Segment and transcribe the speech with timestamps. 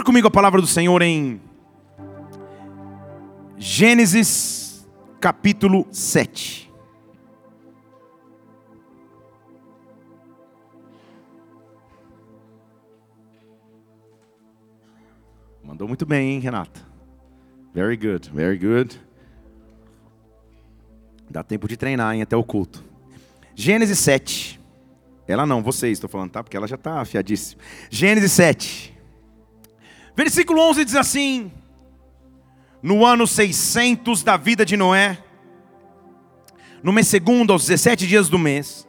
[0.00, 1.38] Abra comigo a palavra do Senhor em
[3.58, 4.88] Gênesis
[5.20, 6.72] capítulo 7.
[15.62, 16.80] Mandou muito bem, hein, Renata?
[17.74, 18.98] Very good, very good.
[21.28, 22.82] Dá tempo de treinar, hein, até o culto.
[23.54, 24.58] Gênesis 7.
[25.28, 26.42] Ela não, vocês, estou falando, tá?
[26.42, 27.60] Porque ela já está afiadíssima.
[27.90, 28.99] Gênesis 7.
[30.16, 31.50] Versículo 11 diz assim:
[32.82, 35.18] No ano 600 da vida de Noé,
[36.82, 38.88] no mês segundo, aos 17 dias do mês,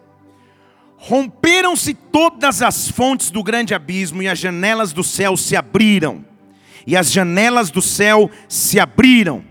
[0.97, 6.25] romperam-se todas as fontes do grande abismo e as janelas do céu se abriram.
[6.87, 9.50] E as janelas do céu se abriram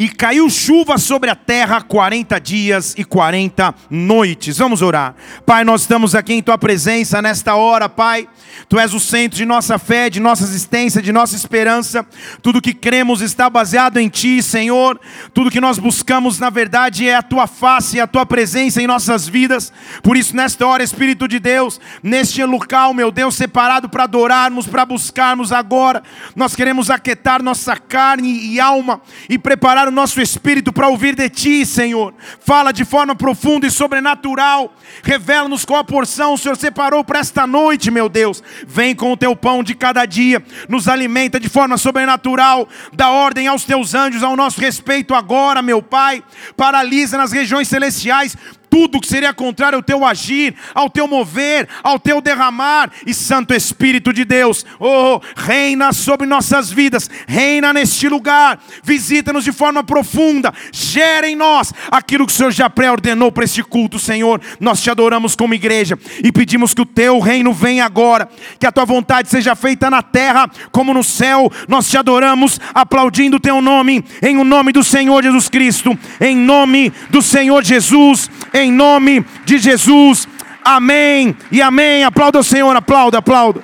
[0.00, 4.56] e caiu chuva sobre a terra 40 dias e 40 noites.
[4.56, 5.14] Vamos orar.
[5.44, 8.26] Pai, nós estamos aqui em tua presença nesta hora, Pai.
[8.66, 12.06] Tu és o centro de nossa fé, de nossa existência, de nossa esperança.
[12.40, 14.98] Tudo que cremos está baseado em ti, Senhor.
[15.34, 18.86] Tudo que nós buscamos, na verdade, é a tua face e a tua presença em
[18.86, 19.70] nossas vidas.
[20.02, 24.86] Por isso, nesta hora, Espírito de Deus, neste local, meu Deus, separado para adorarmos, para
[24.86, 26.02] buscarmos agora,
[26.34, 31.28] nós queremos aquietar nossa carne e alma e preparar o nosso espírito para ouvir de
[31.28, 32.14] Ti, Senhor.
[32.40, 34.74] Fala de forma profunda e sobrenatural.
[35.02, 38.42] Revela-nos qual a porção o Senhor separou para esta noite, meu Deus.
[38.66, 42.68] Vem com o Teu pão de cada dia, nos alimenta de forma sobrenatural.
[42.92, 46.22] Dá ordem aos Teus anjos ao nosso respeito agora, meu Pai.
[46.56, 48.36] Paralisa nas regiões celestiais
[48.70, 52.90] tudo que seria contrário ao teu agir, ao teu mover, ao teu derramar.
[53.04, 59.52] E Santo Espírito de Deus, oh, reina sobre nossas vidas, reina neste lugar, visita-nos de
[59.52, 64.40] forma profunda, gera em nós aquilo que o Senhor já pré-ordenou para este culto, Senhor.
[64.60, 68.72] Nós te adoramos como igreja e pedimos que o teu reino venha agora, que a
[68.72, 71.50] tua vontade seja feita na terra como no céu.
[71.66, 76.36] Nós te adoramos, aplaudindo o teu nome, em o nome do Senhor Jesus Cristo, em
[76.36, 78.30] nome do Senhor Jesus
[78.60, 80.28] em nome de Jesus.
[80.64, 82.04] Amém e amém.
[82.04, 83.62] Aplauda o Senhor, aplauda, aplauda.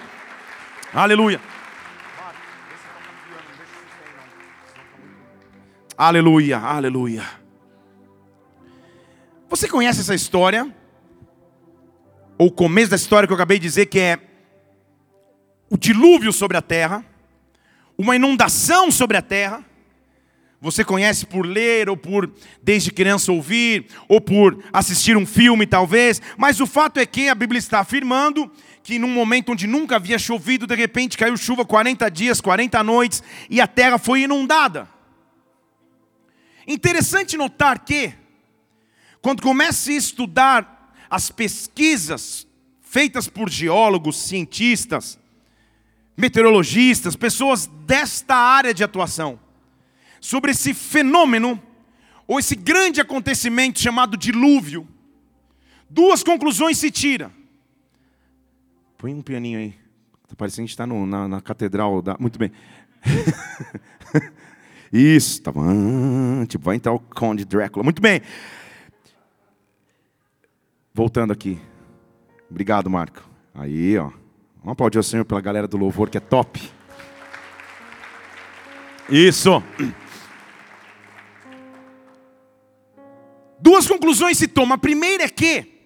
[0.92, 1.40] Aleluia.
[5.98, 7.24] Aleluia, aleluia.
[9.48, 10.70] Você conhece essa história?
[12.36, 14.18] Ou o começo da história que eu acabei de dizer, que é
[15.70, 17.04] o dilúvio sobre a terra,
[17.96, 19.64] uma inundação sobre a terra.
[20.60, 26.20] Você conhece por ler, ou por desde criança ouvir, ou por assistir um filme talvez,
[26.36, 28.50] mas o fato é que a Bíblia está afirmando
[28.82, 33.22] que num momento onde nunca havia chovido, de repente caiu chuva 40 dias, 40 noites,
[33.50, 34.88] e a terra foi inundada.
[36.66, 38.12] Interessante notar que,
[39.20, 42.46] quando começa a estudar as pesquisas
[42.80, 45.18] feitas por geólogos, cientistas,
[46.16, 49.38] meteorologistas, pessoas desta área de atuação,
[50.20, 51.60] sobre esse fenômeno,
[52.26, 54.86] ou esse grande acontecimento chamado dilúvio,
[55.88, 57.30] duas conclusões se tira.
[58.98, 59.74] Põe um pianinho aí.
[60.24, 62.02] Está parecendo que a gente está na, na, catedral.
[62.02, 62.16] Da...
[62.18, 62.50] Muito bem.
[64.92, 66.44] Isso, tá bom.
[66.46, 67.84] Tipo, vai entrar o Conde Drácula.
[67.84, 68.20] Muito bem.
[70.92, 71.60] Voltando aqui.
[72.50, 73.22] Obrigado, Marco.
[73.54, 74.10] Aí, ó.
[74.58, 76.60] Vamos aplaudir o Senhor pela galera do louvor, que é top.
[79.08, 79.62] Isso.
[83.66, 84.76] Duas conclusões se tomam.
[84.76, 85.82] A primeira é que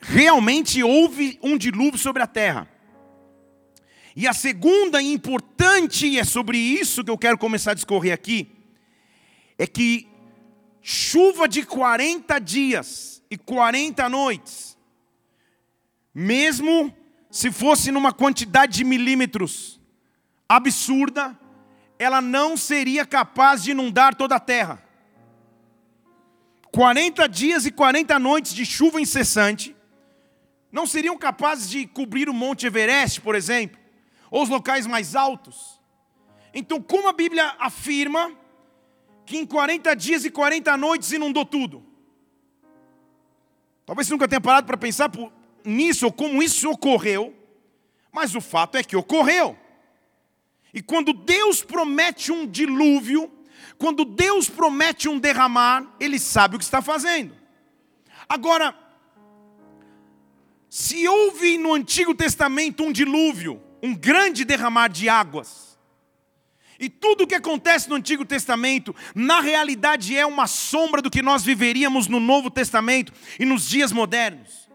[0.00, 2.68] realmente houve um dilúvio sobre a terra.
[4.16, 8.50] E a segunda importante, e é sobre isso que eu quero começar a discorrer aqui,
[9.56, 10.08] é que
[10.82, 14.76] chuva de 40 dias e 40 noites,
[16.12, 16.92] mesmo
[17.30, 19.80] se fosse numa quantidade de milímetros
[20.48, 21.38] absurda,
[21.96, 24.83] ela não seria capaz de inundar toda a terra.
[26.74, 29.76] 40 dias e 40 noites de chuva incessante,
[30.72, 33.78] não seriam capazes de cobrir o Monte Everest, por exemplo,
[34.28, 35.80] ou os locais mais altos.
[36.52, 38.32] Então, como a Bíblia afirma
[39.24, 41.86] que em 40 dias e 40 noites inundou tudo?
[43.86, 45.08] Talvez você nunca tenha parado para pensar
[45.64, 47.32] nisso ou como isso ocorreu,
[48.10, 49.56] mas o fato é que ocorreu.
[50.72, 53.30] E quando Deus promete um dilúvio,
[53.84, 57.36] quando Deus promete um derramar, Ele sabe o que está fazendo.
[58.26, 58.74] Agora,
[60.70, 65.78] se houve no Antigo Testamento um dilúvio, um grande derramar de águas,
[66.80, 71.20] e tudo o que acontece no Antigo Testamento, na realidade é uma sombra do que
[71.20, 74.66] nós viveríamos no Novo Testamento e nos dias modernos.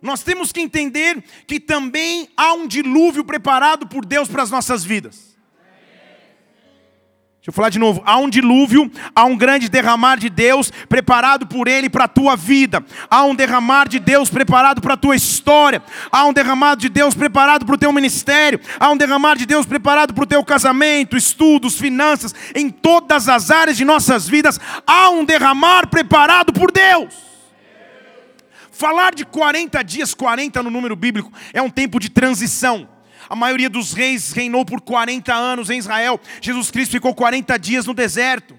[0.00, 4.84] nós temos que entender que também há um dilúvio preparado por Deus para as nossas
[4.84, 5.31] vidas.
[7.42, 8.00] Deixa eu falar de novo.
[8.06, 12.36] Há um dilúvio, há um grande derramar de Deus preparado por Ele para a tua
[12.36, 12.84] vida.
[13.10, 15.82] Há um derramar de Deus preparado para a tua história.
[16.12, 18.60] Há um derramar de Deus preparado para o teu ministério.
[18.78, 22.32] Há um derramar de Deus preparado para o teu casamento, estudos, finanças.
[22.54, 27.12] Em todas as áreas de nossas vidas, há um derramar preparado por Deus.
[28.70, 32.91] Falar de 40 dias, 40 no número bíblico, é um tempo de transição.
[33.32, 36.20] A maioria dos reis reinou por 40 anos em Israel.
[36.42, 38.54] Jesus Cristo ficou 40 dias no deserto.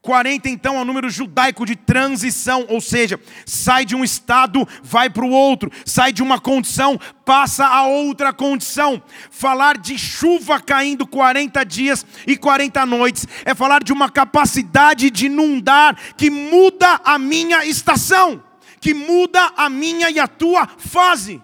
[0.00, 5.10] 40 então é o número judaico de transição, ou seja, sai de um estado, vai
[5.10, 9.02] para o outro, sai de uma condição, passa a outra condição.
[9.32, 15.26] Falar de chuva caindo 40 dias e 40 noites é falar de uma capacidade de
[15.26, 18.40] inundar que muda a minha estação,
[18.80, 21.42] que muda a minha e a tua fase.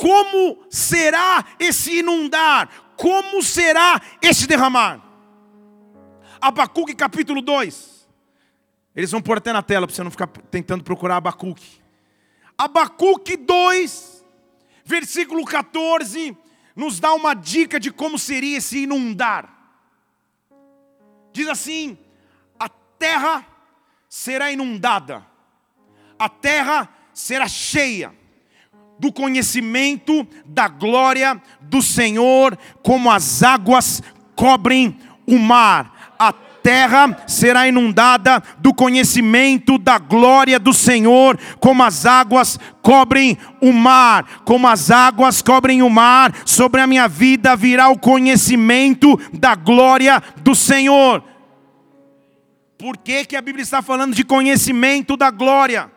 [0.00, 2.70] Como será esse inundar?
[2.96, 4.98] Como será esse derramar?
[6.40, 8.08] Abacuque capítulo 2.
[8.96, 11.82] Eles vão pôr até na tela para você não ficar tentando procurar Abacuque.
[12.56, 14.24] Abacuque 2,
[14.86, 16.34] versículo 14,
[16.74, 19.54] nos dá uma dica de como seria esse inundar.
[21.30, 21.98] Diz assim:
[22.58, 23.46] a terra
[24.08, 25.26] será inundada,
[26.18, 28.18] a terra será cheia
[29.00, 34.02] do conhecimento da glória do Senhor, como as águas
[34.36, 36.12] cobrem o mar.
[36.18, 43.72] A terra será inundada do conhecimento da glória do Senhor, como as águas cobrem o
[43.72, 49.54] mar, como as águas cobrem o mar, sobre a minha vida virá o conhecimento da
[49.54, 51.24] glória do Senhor.
[52.76, 55.90] Por que, que a Bíblia está falando de conhecimento da glória?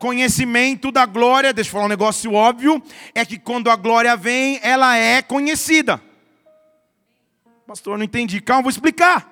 [0.00, 2.82] Conhecimento da glória, deixa eu falar um negócio óbvio,
[3.14, 6.02] é que quando a glória vem, ela é conhecida.
[7.66, 8.40] Pastor, não entendi.
[8.40, 9.28] Calma, vou explicar.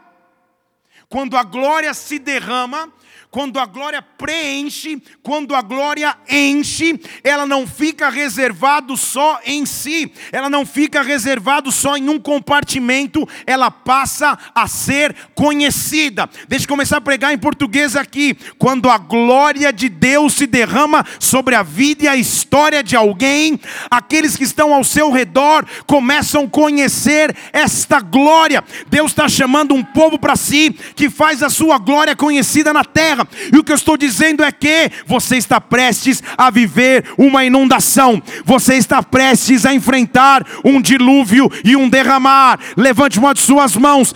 [1.09, 2.93] Quando a glória se derrama,
[3.31, 10.11] quando a glória preenche, quando a glória enche, ela não fica reservado só em si,
[10.33, 16.29] ela não fica reservado só em um compartimento, ela passa a ser conhecida.
[16.49, 18.35] Deixa eu começar a pregar em português aqui.
[18.57, 23.61] Quando a glória de Deus se derrama sobre a vida e a história de alguém,
[23.91, 28.65] aqueles que estão ao seu redor começam a conhecer esta glória.
[28.89, 33.18] Deus está chamando um povo para si que faz a sua glória conhecida na terra
[33.19, 33.29] terra.
[33.53, 38.23] E o que eu estou dizendo é que você está prestes a viver uma inundação,
[38.45, 42.59] você está prestes a enfrentar um dilúvio e um derramar.
[42.77, 44.15] Levante uma de suas mãos,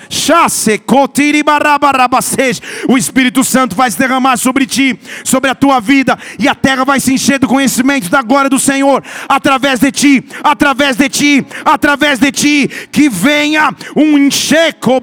[2.89, 6.85] o Espírito Santo vai se derramar sobre ti, sobre a tua vida, e a terra
[6.85, 11.47] vai se encher do conhecimento da glória do Senhor, através de ti, através de ti,
[11.65, 15.01] através de ti, que venha um encheco,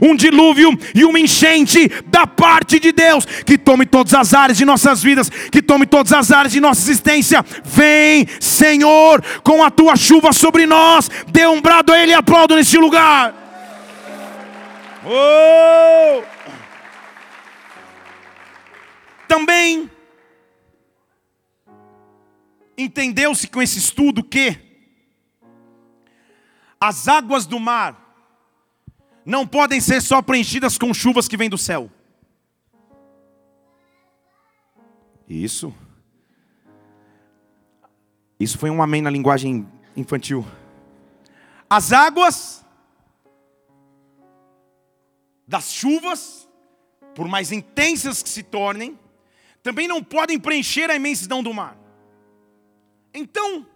[0.00, 4.58] um dilúvio e uma enchente da parte de Deus Deus, que tome todas as áreas
[4.58, 7.44] de nossas vidas, que tome todas as áreas de nossa existência.
[7.64, 11.10] Vem, Senhor, com a tua chuva sobre nós.
[11.28, 13.34] Dê um brado a Ele e aplaudo neste lugar.
[15.04, 16.22] Oh!
[19.26, 19.90] Também
[22.76, 24.56] entendeu-se com esse estudo que
[26.80, 28.06] as águas do mar
[29.26, 31.90] não podem ser só preenchidas com chuvas que vêm do céu.
[35.28, 35.74] Isso.
[38.40, 40.46] Isso foi um amém na linguagem infantil.
[41.68, 42.64] As águas
[45.46, 46.48] das chuvas,
[47.14, 48.98] por mais intensas que se tornem,
[49.62, 51.76] também não podem preencher a imensidão do mar.
[53.12, 53.66] Então,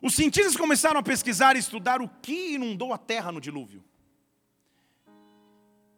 [0.00, 3.82] os cientistas começaram a pesquisar e estudar o que inundou a terra no dilúvio.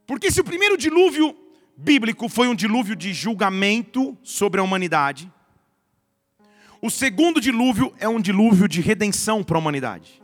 [0.07, 1.37] Porque se o primeiro dilúvio
[1.81, 5.33] bíblico foi um dilúvio de julgamento sobre a humanidade.
[6.83, 10.20] O segundo dilúvio é um dilúvio de redenção para a humanidade.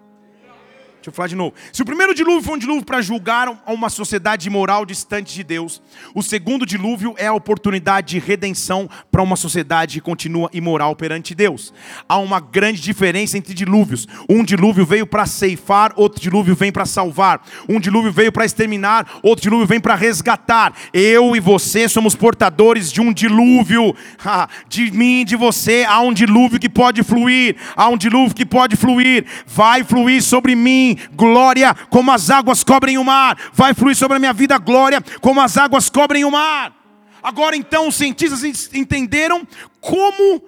[1.06, 1.54] Deixa eu falar de novo.
[1.72, 5.80] Se o primeiro dilúvio foi um dilúvio para julgar uma sociedade imoral distante de Deus,
[6.12, 11.32] o segundo dilúvio é a oportunidade de redenção para uma sociedade que continua imoral perante
[11.32, 11.72] Deus.
[12.08, 14.08] Há uma grande diferença entre dilúvios.
[14.28, 17.40] Um dilúvio veio para ceifar, outro dilúvio vem para salvar.
[17.68, 20.74] Um dilúvio veio para exterminar, outro dilúvio vem para resgatar.
[20.92, 23.94] Eu e você somos portadores de um dilúvio.
[24.68, 27.56] De mim, de você, há um dilúvio que pode fluir.
[27.76, 29.24] Há um dilúvio que pode fluir.
[29.46, 33.36] Vai fluir sobre mim glória como as águas cobrem o mar.
[33.52, 36.74] Vai fluir sobre a minha vida glória como as águas cobrem o mar.
[37.22, 39.46] Agora então os cientistas entenderam
[39.80, 40.42] como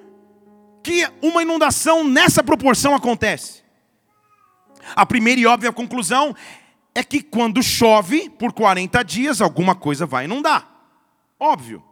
[0.82, 3.62] que uma inundação nessa proporção acontece?
[4.94, 6.34] A primeira e óbvia conclusão
[6.94, 10.68] é que quando chove por 40 dias, alguma coisa vai inundar.
[11.38, 11.82] Óbvio.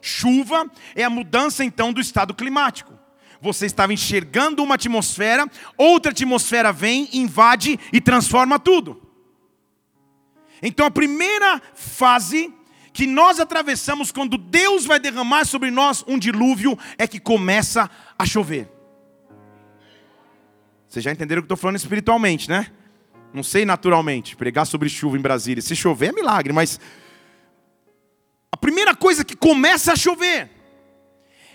[0.00, 2.97] Chuva é a mudança então do estado climático.
[3.40, 9.00] Você estava enxergando uma atmosfera, outra atmosfera vem, invade e transforma tudo.
[10.62, 12.52] Então a primeira fase
[12.92, 18.26] que nós atravessamos quando Deus vai derramar sobre nós um dilúvio é que começa a
[18.26, 18.68] chover.
[20.88, 22.72] Vocês já entenderam o que estou falando espiritualmente, né?
[23.32, 25.62] Não sei naturalmente, pregar sobre chuva em Brasília.
[25.62, 26.80] Se chover é milagre, mas
[28.50, 30.50] a primeira coisa que começa a chover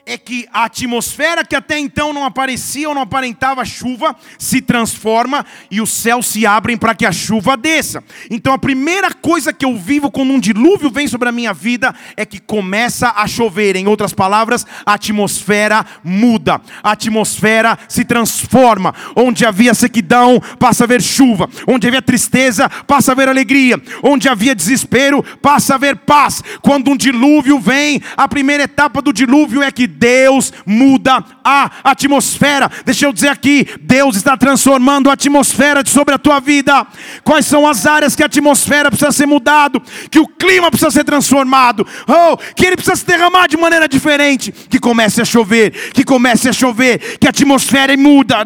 [0.05, 5.45] é que a atmosfera que até então não aparecia ou não aparentava chuva se transforma
[5.71, 8.03] e os céus se abrem para que a chuva desça.
[8.29, 11.95] Então a primeira coisa que eu vivo quando um dilúvio vem sobre a minha vida
[12.17, 13.77] é que começa a chover.
[13.77, 18.93] Em outras palavras, a atmosfera muda, a atmosfera se transforma.
[19.15, 21.49] Onde havia sequidão, passa a haver chuva.
[21.65, 23.81] Onde havia tristeza, passa a haver alegria.
[24.01, 26.43] Onde havia desespero, passa a haver paz.
[26.61, 32.69] Quando um dilúvio vem, a primeira etapa do dilúvio é que Deus muda a atmosfera.
[32.85, 36.85] Deixa eu dizer aqui: Deus está transformando a atmosfera sobre a tua vida.
[37.23, 41.03] Quais são as áreas que a atmosfera precisa ser mudado, que o clima precisa ser
[41.03, 46.03] transformado, oh, que ele precisa se derramar de maneira diferente, que comece a chover, que
[46.03, 48.43] comece a chover, que a atmosfera muda,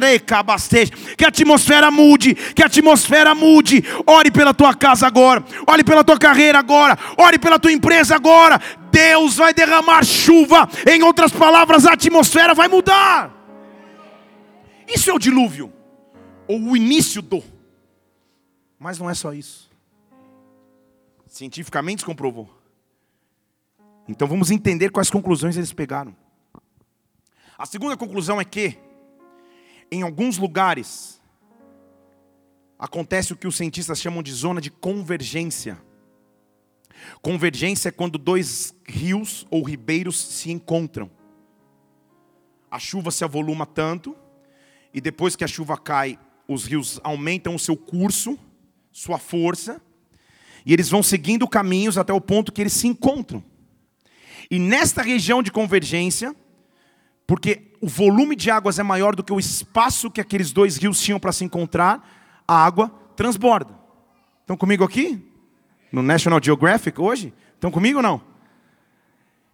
[1.17, 3.83] que a atmosfera mude, que a atmosfera mude.
[4.05, 8.59] Ore pela tua casa agora, ore pela tua carreira agora, ore pela tua empresa agora.
[8.97, 13.31] Deus vai derramar chuva, em outras palavras, a atmosfera vai mudar.
[14.87, 15.71] Isso é o dilúvio,
[16.47, 17.43] ou o início do.
[18.79, 19.69] Mas não é só isso.
[21.27, 22.49] Cientificamente se comprovou.
[24.07, 26.15] Então vamos entender quais conclusões eles pegaram.
[27.55, 28.79] A segunda conclusão é que,
[29.91, 31.21] em alguns lugares,
[32.79, 35.77] acontece o que os cientistas chamam de zona de convergência.
[37.21, 41.09] Convergência é quando dois rios ou ribeiros se encontram.
[42.69, 44.15] A chuva se avoluma tanto,
[44.93, 48.37] e depois que a chuva cai, os rios aumentam o seu curso,
[48.91, 49.81] sua força,
[50.65, 53.43] e eles vão seguindo caminhos até o ponto que eles se encontram.
[54.49, 56.35] E nesta região de convergência,
[57.25, 61.01] porque o volume de águas é maior do que o espaço que aqueles dois rios
[61.01, 63.77] tinham para se encontrar, a água transborda.
[64.41, 65.26] Estão comigo aqui?
[65.91, 67.33] No National Geographic hoje?
[67.55, 68.21] Estão comigo ou não?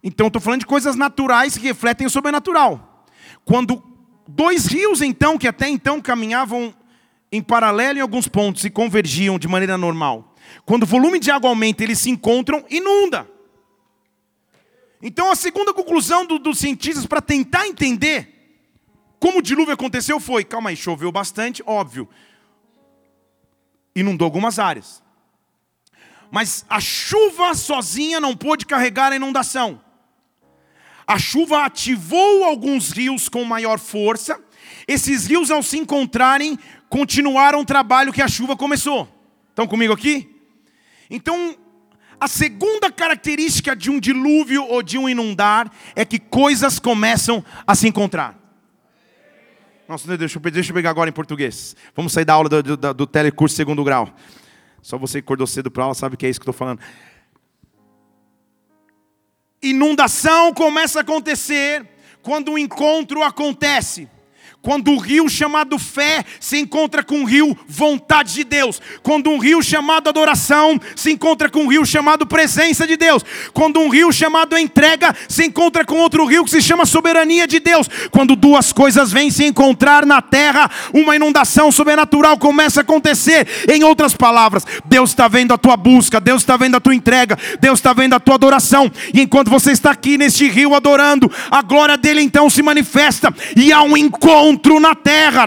[0.02, 3.06] Então estou falando de coisas naturais que refletem o sobrenatural.
[3.44, 3.82] Quando
[4.26, 6.74] dois rios, então, que até então caminhavam
[7.30, 10.34] em paralelo em alguns pontos e convergiam de maneira normal.
[10.64, 13.28] Quando o volume de água aumenta, eles se encontram, inunda.
[15.02, 18.34] Então a segunda conclusão do, dos cientistas para tentar entender
[19.20, 22.08] como o dilúvio aconteceu foi: calma aí, choveu bastante, óbvio.
[23.94, 25.03] Inundou algumas áreas.
[26.34, 29.80] Mas a chuva sozinha não pôde carregar a inundação.
[31.06, 34.40] A chuva ativou alguns rios com maior força.
[34.88, 39.08] Esses rios, ao se encontrarem, continuaram o trabalho que a chuva começou.
[39.50, 40.28] Estão comigo aqui?
[41.08, 41.56] Então,
[42.18, 47.76] a segunda característica de um dilúvio ou de um inundar é que coisas começam a
[47.76, 48.36] se encontrar.
[49.88, 51.76] Nossa, deixa eu, deixa pegar agora em português.
[51.94, 54.12] Vamos sair da aula do, do, do telecurso segundo grau.
[54.84, 56.78] Só você que acordou cedo para aula sabe que é isso que estou falando.
[59.62, 61.88] Inundação começa a acontecer
[62.20, 64.06] quando o encontro acontece.
[64.64, 68.80] Quando um rio chamado fé se encontra com um rio vontade de Deus.
[69.02, 73.22] Quando um rio chamado adoração se encontra com um rio chamado presença de Deus.
[73.52, 77.60] Quando um rio chamado entrega se encontra com outro rio que se chama soberania de
[77.60, 77.86] Deus.
[78.10, 83.46] Quando duas coisas vêm se encontrar na terra, uma inundação sobrenatural começa a acontecer.
[83.68, 87.38] Em outras palavras, Deus está vendo a tua busca, Deus está vendo a tua entrega,
[87.60, 88.90] Deus está vendo a tua adoração.
[89.12, 93.70] E enquanto você está aqui neste rio adorando, a glória dele então se manifesta e
[93.70, 95.46] há um encontro encontro na terra,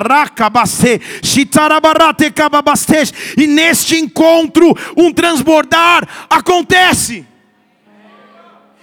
[3.37, 7.25] e neste encontro um transbordar acontece.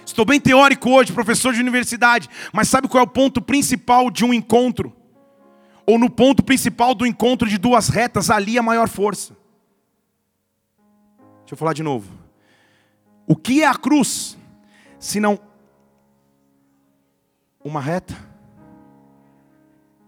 [0.05, 4.23] Estou bem teórico hoje, professor de universidade, mas sabe qual é o ponto principal de
[4.23, 4.95] um encontro?
[5.85, 9.35] Ou no ponto principal do encontro de duas retas, ali a maior força.
[11.41, 12.11] Deixa eu falar de novo.
[13.27, 14.37] O que é a cruz,
[14.99, 15.39] se não
[17.63, 18.34] uma reta?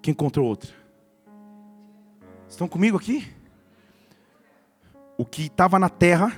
[0.07, 0.71] Que encontrou outra.
[2.47, 3.27] Estão comigo aqui?
[5.17, 6.31] O que estava na terra,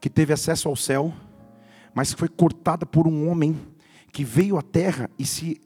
[0.00, 1.12] que teve acesso ao céu,
[1.92, 3.60] mas foi cortada por um homem
[4.10, 5.60] que veio à terra e se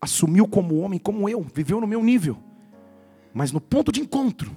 [0.00, 2.38] assumiu como homem, como eu, viveu no meu nível.
[3.32, 4.54] Mas no ponto de encontro,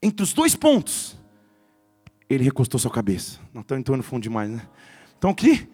[0.00, 1.18] entre os dois pontos,
[2.30, 3.38] ele recostou sua cabeça.
[3.52, 4.66] Não estou entrando no fundo demais, né?
[5.18, 5.68] Então aqui,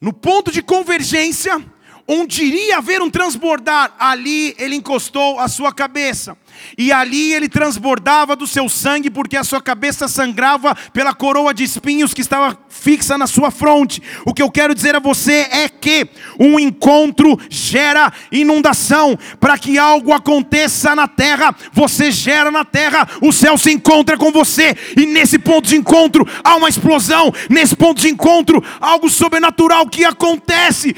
[0.00, 1.64] no ponto de convergência,
[2.06, 6.36] onde iria haver um transbordar, ali ele encostou a sua cabeça.
[6.76, 11.64] E ali ele transbordava do seu sangue, porque a sua cabeça sangrava pela coroa de
[11.64, 14.02] espinhos que estava fixa na sua fronte.
[14.24, 16.08] O que eu quero dizer a você é que
[16.38, 19.18] um encontro gera inundação.
[19.40, 24.30] Para que algo aconteça na terra, você gera na terra, o céu se encontra com
[24.30, 24.76] você.
[24.96, 27.32] E nesse ponto de encontro há uma explosão.
[27.50, 30.94] Nesse ponto de encontro, algo sobrenatural que acontece.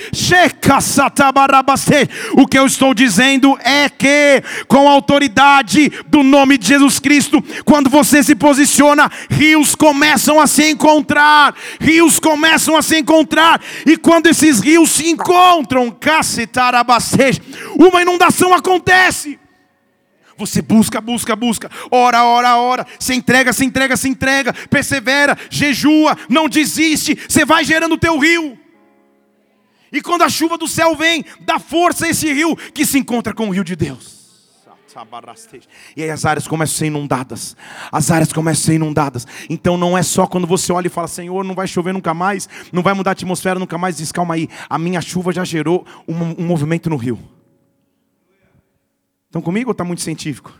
[2.34, 7.42] O que eu estou dizendo é que, com autoridade, autoridade do nome de Jesus Cristo,
[7.64, 13.96] quando você se posiciona, rios começam a se encontrar, rios começam a se encontrar, e
[13.96, 15.96] quando esses rios se encontram,
[17.76, 19.38] uma inundação acontece.
[20.36, 26.16] Você busca, busca, busca, ora, ora, ora, se entrega, se entrega, se entrega, persevera, jejua,
[26.28, 28.56] não desiste, você vai gerando o teu rio.
[29.90, 33.32] E quando a chuva do céu vem, dá força a esse rio que se encontra
[33.34, 34.17] com o rio de Deus.
[35.96, 37.56] E aí as áreas começam a ser inundadas.
[37.90, 39.26] As áreas começam a ser inundadas.
[39.48, 42.48] Então não é só quando você olha e fala, Senhor, não vai chover nunca mais,
[42.72, 43.96] não vai mudar a atmosfera nunca mais.
[43.96, 47.18] Diz, calma aí, a minha chuva já gerou um, um movimento no rio.
[49.26, 50.52] Estão comigo ou está muito científico?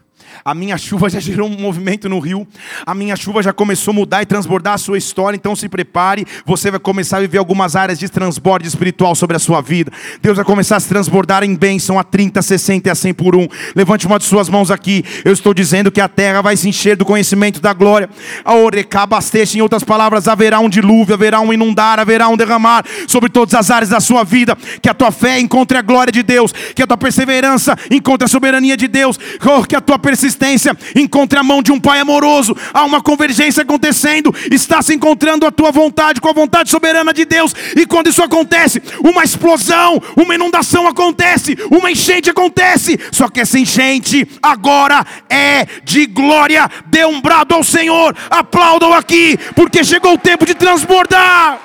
[0.44, 2.46] A minha chuva já gerou um movimento no rio.
[2.86, 5.36] A minha chuva já começou a mudar e transbordar a sua história.
[5.36, 6.26] Então se prepare.
[6.46, 9.92] Você vai começar a viver algumas áreas de transborde espiritual sobre a sua vida.
[10.22, 13.36] Deus vai começar a se transbordar em bênção a 30, 60 e a 100 por
[13.36, 13.46] um.
[13.74, 15.04] Levante uma de suas mãos aqui.
[15.24, 18.08] Eu estou dizendo que a terra vai se encher do conhecimento da glória.
[18.44, 23.28] A orecabasteja, em outras palavras, haverá um dilúvio, haverá um inundar, haverá um derramar sobre
[23.28, 24.56] todas as áreas da sua vida.
[24.82, 26.52] Que a tua fé encontre a glória de Deus.
[26.74, 29.18] Que a tua perseverança encontre a soberania de Deus.
[29.44, 32.56] Oh, que a tua persistência, encontre a mão de um Pai amoroso.
[32.74, 37.24] Há uma convergência acontecendo, está se encontrando a tua vontade com a vontade soberana de
[37.24, 37.54] Deus.
[37.76, 42.98] E quando isso acontece, uma explosão, uma inundação acontece, uma enchente acontece.
[43.12, 46.68] Só que essa enchente agora é de glória.
[46.86, 51.60] Dê um brado ao Senhor, aplaudam aqui, porque chegou o tempo de transbordar.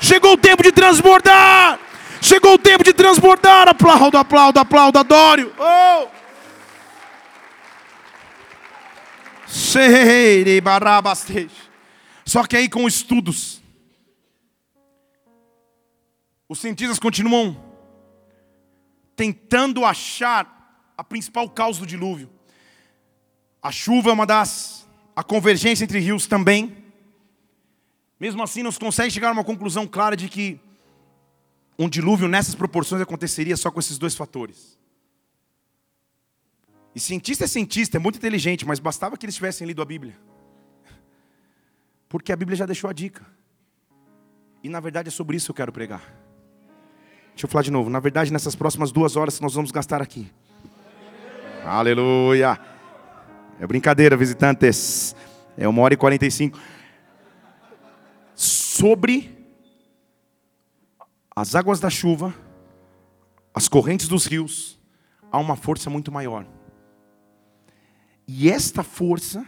[0.00, 1.80] Chegou o tempo de transbordar.
[2.20, 3.68] Chegou o tempo de transbordar.
[3.68, 5.52] Aplaudo, aplaudo, aplaudo, adoro.
[5.58, 6.17] Oh!
[12.24, 13.62] Só que aí com estudos,
[16.46, 17.56] os cientistas continuam
[19.16, 22.30] tentando achar a principal causa do dilúvio.
[23.62, 26.84] A chuva é uma das, a convergência entre rios também.
[28.20, 30.60] Mesmo assim, não se consegue chegar a uma conclusão clara de que
[31.78, 34.77] um dilúvio nessas proporções aconteceria só com esses dois fatores.
[36.98, 40.18] E cientista é cientista, é muito inteligente, mas bastava que eles tivessem lido a Bíblia.
[42.08, 43.24] Porque a Bíblia já deixou a dica.
[44.64, 46.00] E na verdade é sobre isso que eu quero pregar.
[47.28, 47.88] Deixa eu falar de novo.
[47.88, 50.28] Na verdade, nessas próximas duas horas nós vamos gastar aqui.
[51.64, 52.58] Aleluia!
[53.60, 55.14] É brincadeira, visitantes.
[55.56, 56.58] É uma hora e quarenta e cinco.
[58.34, 59.38] Sobre
[61.30, 62.34] as águas da chuva,
[63.54, 64.76] as correntes dos rios,
[65.30, 66.44] há uma força muito maior.
[68.30, 69.46] E esta força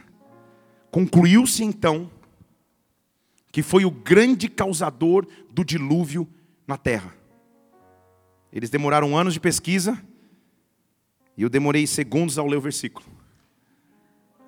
[0.89, 2.09] concluiu-se então
[3.51, 6.27] que foi o grande causador do dilúvio
[6.65, 7.15] na terra.
[8.51, 10.01] Eles demoraram anos de pesquisa
[11.37, 13.05] e eu demorei segundos ao ler o versículo.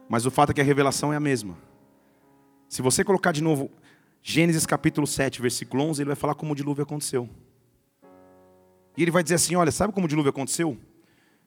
[0.10, 1.56] Mas o fato é que a revelação é a mesma.
[2.68, 3.70] Se você colocar de novo
[4.22, 7.30] Gênesis capítulo 7, versículo 11, ele vai falar como o dilúvio aconteceu.
[8.98, 10.78] E ele vai dizer assim: Olha, sabe como o dilúvio aconteceu?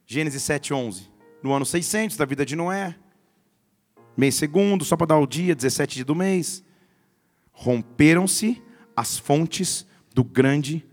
[0.07, 1.16] Gênesis 7, 11
[1.47, 2.97] no ano 600 da vida de Noé,
[4.17, 6.65] mês segundo, só para dar o dia, 17 do mês,
[7.53, 8.61] romperam-se
[8.97, 10.85] as fontes do grande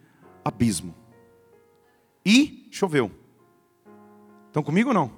[0.45, 0.95] abismo.
[2.23, 3.11] E choveu.
[4.47, 5.11] Estão comigo ou não?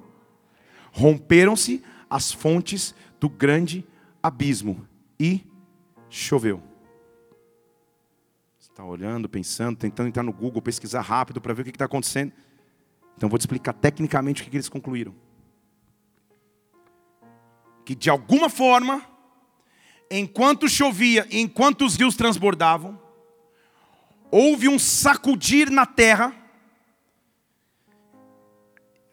[0.94, 3.86] Romperam-se as fontes do grande
[4.24, 4.88] abismo
[5.20, 5.46] e
[6.10, 6.64] choveu.
[8.58, 11.86] Você está olhando, pensando, tentando entrar no Google, pesquisar rápido para ver o que está
[11.86, 12.32] acontecendo.
[13.18, 15.25] Então vou te explicar tecnicamente o que eles concluíram.
[17.86, 19.06] Que de alguma forma,
[20.10, 23.00] enquanto chovia, enquanto os rios transbordavam,
[24.32, 26.36] houve um sacudir na terra,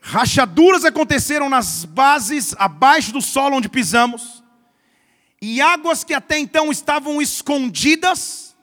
[0.01, 4.43] rachaduras aconteceram nas bases, abaixo do solo onde pisamos,
[5.41, 8.57] e águas que até então estavam escondidas,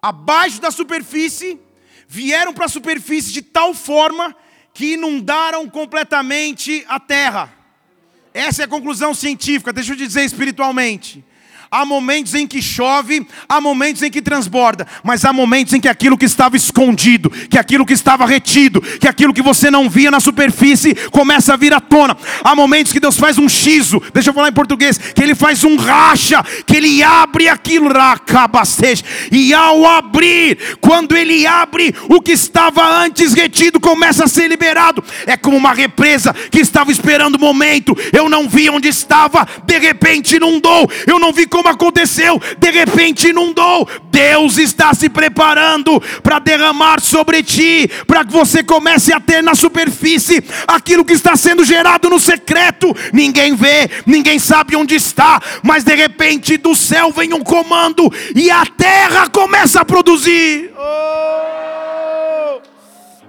[0.00, 1.58] abaixo da superfície,
[2.06, 4.36] vieram para a superfície de tal forma
[4.74, 7.55] que inundaram completamente a terra.
[8.36, 11.24] Essa é a conclusão científica, deixa eu dizer espiritualmente.
[11.70, 15.88] Há momentos em que chove, há momentos em que transborda, mas há momentos em que
[15.88, 20.10] aquilo que estava escondido, que aquilo que estava retido, que aquilo que você não via
[20.10, 22.16] na superfície começa a vir à tona.
[22.42, 25.64] Há momentos que Deus faz um xiso, deixa eu falar em português, que Ele faz
[25.64, 27.86] um racha, que Ele abre aquilo,
[29.30, 35.02] e ao abrir, quando Ele abre, o que estava antes retido começa a ser liberado.
[35.26, 39.78] É como uma represa que estava esperando o momento, eu não vi onde estava, de
[39.78, 43.88] repente inundou, eu não vi como aconteceu, de repente inundou.
[44.10, 49.54] Deus está se preparando para derramar sobre ti, para que você comece a ter na
[49.54, 52.94] superfície aquilo que está sendo gerado no secreto.
[53.10, 58.50] Ninguém vê, ninguém sabe onde está, mas de repente do céu vem um comando e
[58.50, 60.70] a terra começa a produzir.
[60.76, 61.46] Oh!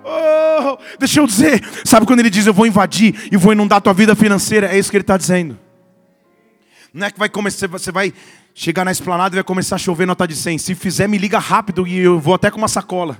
[0.09, 3.93] Oh, deixa eu dizer, sabe quando ele diz eu vou invadir e vou inundar tua
[3.93, 4.67] vida financeira?
[4.67, 5.66] É isso que ele está dizendo.
[6.93, 8.13] Não é que vai começar, você vai
[8.53, 10.57] chegar na esplanada e vai começar a chover nota de 100.
[10.57, 13.17] Se fizer, me liga rápido e eu vou até com uma sacola.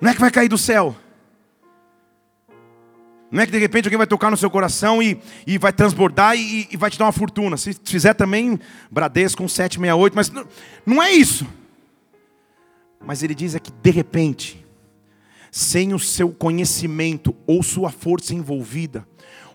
[0.00, 0.96] Não é que vai cair do céu.
[3.30, 6.36] Não é que de repente alguém vai tocar no seu coração e, e vai transbordar
[6.36, 7.56] e, e vai te dar uma fortuna.
[7.56, 10.46] Se fizer também, Bradesco com 768, mas não,
[10.84, 11.46] não é isso.
[13.00, 14.61] Mas ele diz é que de repente,
[15.52, 19.06] sem o seu conhecimento ou sua força envolvida,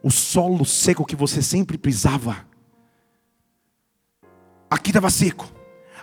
[0.04, 2.46] o solo seco que você sempre pisava.
[4.70, 5.52] Aqui estava seco,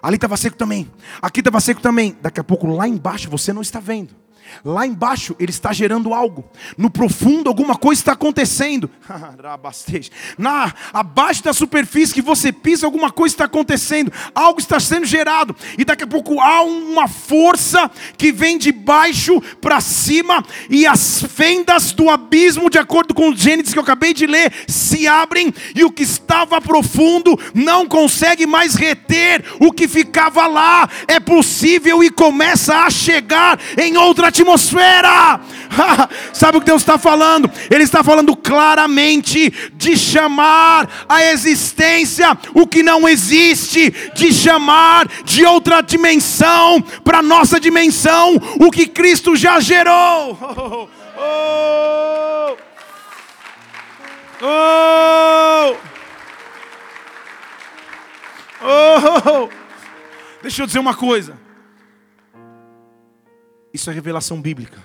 [0.02, 0.90] ali estava seco também,
[1.22, 2.16] aqui estava seco também.
[2.20, 4.23] Daqui a pouco lá embaixo você não está vendo.
[4.64, 6.44] Lá embaixo ele está gerando algo.
[6.76, 8.90] No profundo alguma coisa está acontecendo.
[10.38, 14.12] Na abaixo da superfície que você pisa alguma coisa está acontecendo.
[14.34, 19.40] Algo está sendo gerado e daqui a pouco há uma força que vem de baixo
[19.60, 24.14] para cima e as fendas do abismo, de acordo com o Gênesis que eu acabei
[24.14, 29.86] de ler, se abrem e o que estava profundo não consegue mais reter o que
[29.88, 30.88] ficava lá.
[31.06, 35.40] É possível e começa a chegar em outra atmosfera.
[36.32, 37.50] Sabe o que Deus está falando?
[37.70, 45.44] Ele está falando claramente de chamar a existência o que não existe, de chamar de
[45.44, 50.90] outra dimensão para nossa dimensão o que Cristo já gerou.
[51.16, 52.56] Oh,
[54.42, 55.76] oh,
[58.62, 59.48] oh, oh.
[60.42, 61.38] Deixa eu dizer uma coisa.
[63.74, 64.80] Isso é revelação bíblica.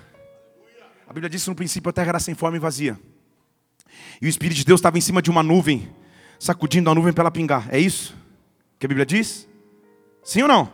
[1.06, 2.98] A Bíblia diz que no princípio a terra era sem forma e vazia.
[4.20, 5.88] E o Espírito de Deus estava em cima de uma nuvem,
[6.40, 7.72] sacudindo a nuvem para ela pingar.
[7.72, 8.16] É isso
[8.80, 9.48] que a Bíblia diz?
[10.24, 10.72] Sim ou não?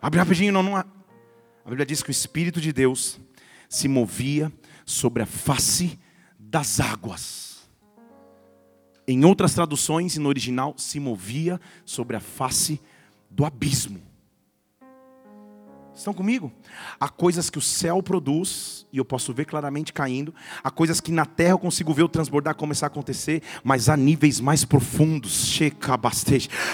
[0.00, 0.76] Abre rapidinho, não, não.
[0.76, 0.84] A
[1.66, 3.18] Bíblia diz que o Espírito de Deus
[3.68, 4.52] se movia
[4.86, 5.98] sobre a face
[6.38, 7.68] das águas.
[9.06, 12.80] Em outras traduções e no original, se movia sobre a face
[13.28, 14.00] do abismo.
[15.92, 16.52] Estão comigo?
[17.00, 20.34] Há coisas que o céu produz, e eu posso ver claramente caindo.
[20.64, 23.42] Há coisas que na terra eu consigo ver o transbordar começar a acontecer.
[23.62, 25.58] Mas há níveis mais profundos.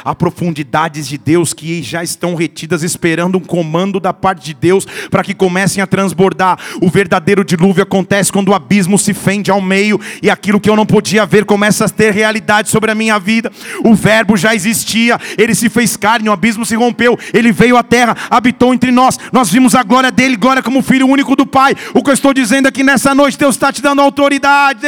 [0.04, 4.86] Há profundidades de Deus que já estão retidas, esperando um comando da parte de Deus
[5.10, 6.58] para que comecem a transbordar.
[6.80, 10.76] O verdadeiro dilúvio acontece quando o abismo se fende ao meio e aquilo que eu
[10.76, 13.50] não podia ver começa a ter realidade sobre a minha vida.
[13.84, 17.82] O Verbo já existia, ele se fez carne, o abismo se rompeu, ele veio à
[17.82, 21.74] terra, habitou entre nós nós, vimos a glória dele, glória como filho único do Pai.
[21.92, 24.86] O que eu estou dizendo aqui nessa noite, Deus está te dando autoridade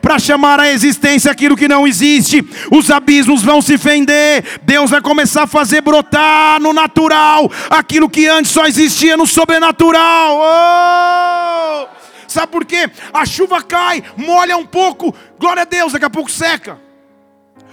[0.00, 2.44] para chamar a existência aquilo que não existe.
[2.70, 8.26] Os abismos vão se fender, Deus vai começar a fazer brotar no natural aquilo que
[8.26, 10.38] antes só existia no sobrenatural.
[10.40, 11.86] Oh!
[12.26, 12.88] Sabe por quê?
[13.12, 16.89] A chuva cai, molha um pouco, glória a Deus, daqui a pouco seca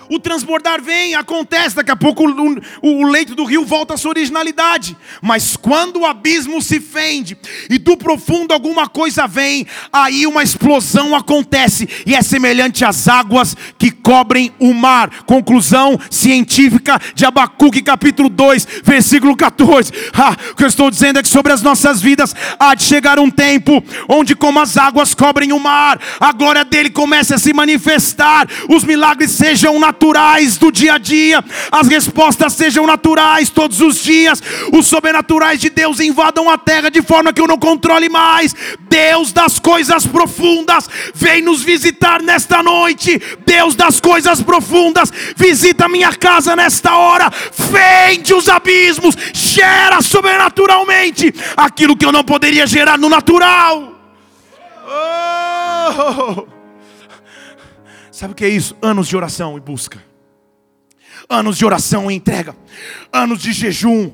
[0.09, 4.11] o transbordar vem, acontece, daqui a pouco o, o, leito do rio volta à sua
[4.11, 4.95] originalidade.
[5.21, 7.37] Mas quando o abismo se fende
[7.69, 13.55] e do profundo alguma coisa vem, aí uma explosão acontece e é semelhante às águas
[13.77, 15.09] que cobrem o mar.
[15.25, 19.91] Conclusão científica de Abacuque, capítulo 2, versículo 14.
[20.19, 23.19] Ah, o que eu estou dizendo é que sobre as nossas vidas há de chegar
[23.19, 27.53] um tempo onde, como as águas cobrem o mar, a glória dele comece a se
[27.53, 33.81] manifestar, os milagres sejam naturais naturais do dia a dia, as respostas sejam naturais todos
[33.81, 38.07] os dias, os sobrenaturais de Deus invadam a terra de forma que eu não controle
[38.07, 38.55] mais.
[38.87, 43.19] Deus das coisas profundas, vem nos visitar nesta noite.
[43.45, 51.97] Deus das coisas profundas, visita minha casa nesta hora, fende os abismos, gera sobrenaturalmente aquilo
[51.97, 53.93] que eu não poderia gerar no natural.
[54.89, 56.56] Oh!
[58.17, 58.75] Sabe o que é isso?
[58.81, 60.03] Anos de oração e busca,
[61.29, 62.55] anos de oração e entrega,
[63.13, 64.11] anos de jejum,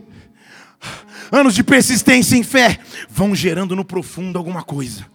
[1.32, 5.06] anos de persistência em fé, vão gerando no profundo alguma coisa.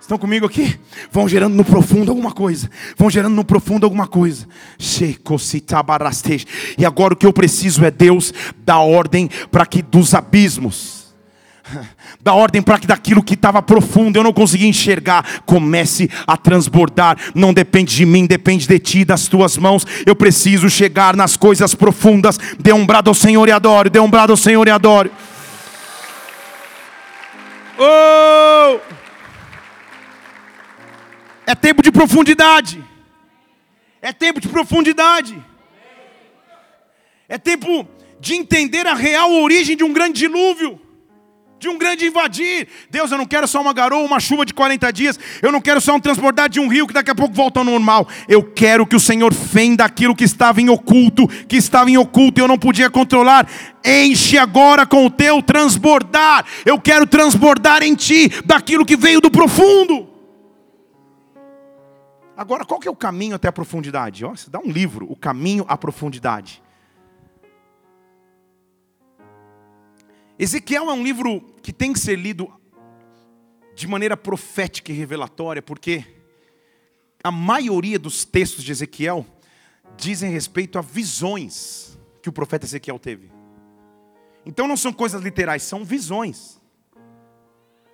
[0.00, 0.80] Estão comigo aqui?
[1.12, 2.70] Vão gerando no profundo alguma coisa.
[2.96, 4.48] Vão gerando no profundo alguma coisa.
[6.78, 8.32] E agora o que eu preciso é Deus
[8.64, 10.99] dar ordem para que dos abismos
[12.20, 17.16] da ordem para que daquilo que estava profundo eu não conseguia enxergar comece a transbordar.
[17.34, 19.86] Não depende de mim, depende de ti, das tuas mãos.
[20.04, 22.38] Eu preciso chegar nas coisas profundas.
[22.58, 23.90] Dê um brado ao Senhor e adore.
[23.90, 25.10] Dê um brado ao Senhor e adore.
[27.78, 28.78] Oh!
[31.46, 32.82] É tempo de profundidade.
[34.02, 35.42] É tempo de profundidade.
[37.28, 40.80] É tempo de entender a real origem de um grande dilúvio
[41.60, 42.66] de um grande invadir.
[42.90, 45.20] Deus, eu não quero só uma garoa, uma chuva de 40 dias.
[45.42, 47.64] Eu não quero só um transbordar de um rio que daqui a pouco volta ao
[47.64, 48.08] normal.
[48.26, 52.40] Eu quero que o Senhor fenda aquilo que estava em oculto, que estava em oculto
[52.40, 53.46] e eu não podia controlar.
[53.84, 56.46] Enche agora com o teu transbordar.
[56.64, 60.08] Eu quero transbordar em ti daquilo que veio do profundo.
[62.34, 64.24] Agora, qual que é o caminho até a profundidade?
[64.24, 66.62] Ó, dá um livro, O Caminho à Profundidade.
[70.40, 72.52] Ezequiel é um livro que tem que ser lido
[73.76, 76.04] de maneira profética e revelatória, porque
[77.22, 79.24] a maioria dos textos de Ezequiel
[79.96, 83.30] dizem respeito a visões que o profeta Ezequiel teve.
[84.44, 86.60] Então não são coisas literais, são visões.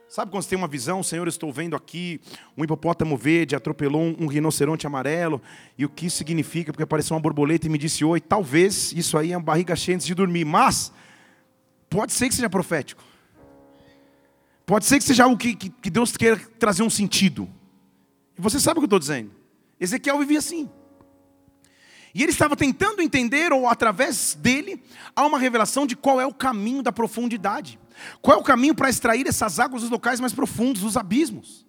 [0.08, 2.18] Sabe quando você tem uma visão, Senhor, eu estou vendo aqui
[2.56, 5.42] um hipopótamo verde atropelou um, rinoceronte amarelo,
[5.76, 6.72] e o que isso significa?
[6.72, 8.22] Porque apareceu uma borboleta e me disse oi.
[8.22, 10.94] Talvez isso aí é uma barriga cheia antes de dormir, mas
[11.88, 13.02] Pode ser que seja profético.
[14.66, 17.48] Pode ser que seja algo que, que, que Deus queira trazer um sentido.
[18.36, 19.30] E você sabe o que eu estou dizendo.
[19.78, 20.68] Ezequiel vivia assim.
[22.12, 24.82] E ele estava tentando entender, ou através dele,
[25.14, 27.78] há uma revelação de qual é o caminho da profundidade.
[28.20, 31.66] Qual é o caminho para extrair essas águas dos locais mais profundos, dos abismos.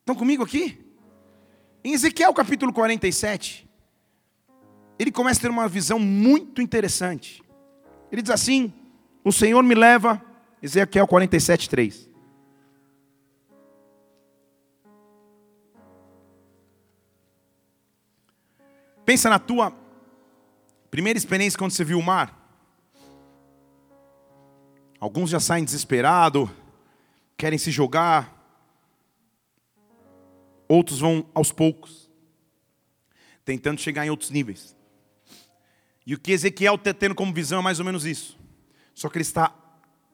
[0.00, 0.78] Estão comigo aqui?
[1.82, 3.68] Em Ezequiel capítulo 47,
[4.98, 7.42] ele começa a ter uma visão muito interessante.
[8.12, 8.72] Ele diz assim:
[9.24, 10.22] O Senhor me leva,
[10.62, 12.08] Ezequiel 47, 3.
[19.04, 19.72] Pensa na tua
[20.90, 22.36] primeira experiência quando você viu o mar.
[25.00, 26.50] Alguns já saem desesperados,
[27.36, 28.36] querem se jogar.
[30.68, 32.10] Outros vão aos poucos,
[33.44, 34.76] tentando chegar em outros níveis.
[36.04, 38.38] E o que Ezequiel está tendo como visão é mais ou menos isso.
[38.94, 39.54] Só que ele está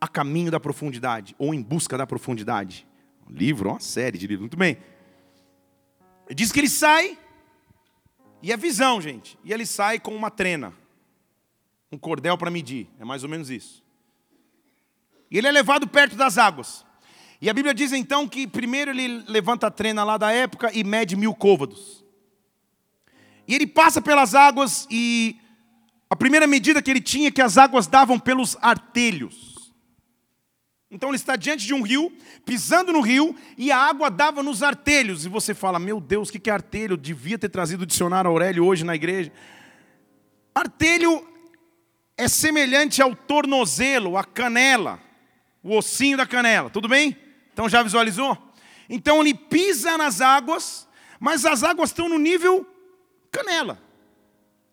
[0.05, 2.87] a caminho da profundidade, ou em busca da profundidade.
[3.27, 4.77] Um livro, uma série de livros, muito bem.
[6.35, 7.19] Diz que ele sai,
[8.43, 9.39] e é visão, gente.
[9.43, 10.75] E ele sai com uma trena,
[11.91, 13.83] um cordel para medir, é mais ou menos isso.
[15.31, 16.85] E ele é levado perto das águas.
[17.41, 20.85] E a Bíblia diz então que primeiro ele levanta a trena lá da época e
[20.85, 22.05] mede mil côvados.
[23.49, 25.41] E ele passa pelas águas e
[26.11, 29.54] a primeira medida que ele tinha é que as águas davam pelos artelhos.
[30.95, 32.13] Então ele está diante de um rio,
[32.47, 35.27] pisando no rio, e a água dava nos artelhos.
[35.27, 36.93] E você fala, meu Deus, o que é artelho?
[36.93, 39.33] Eu devia ter trazido o dicionário Aurélio hoje na igreja.
[40.55, 41.27] Artelho
[42.17, 45.01] é semelhante ao tornozelo, a canela,
[45.65, 47.17] o ossinho da canela, tudo bem?
[47.53, 48.39] Então já visualizou?
[48.89, 50.87] Então ele pisa nas águas,
[51.19, 52.65] mas as águas estão no nível
[53.33, 53.83] canela.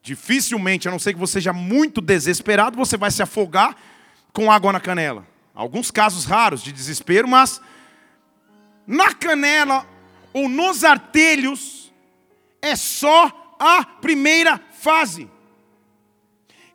[0.03, 3.75] Dificilmente, a não ser que você seja muito desesperado, você vai se afogar
[4.31, 5.30] com água na canela.
[5.53, 7.61] Alguns casos raros de desespero, mas
[8.87, 9.85] na canela
[10.33, 11.91] ou nos artelhos
[12.61, 15.29] é só a primeira fase.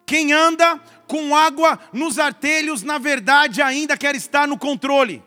[0.04, 5.22] Quem anda com água nos artelhos, na verdade, ainda quer estar no controle.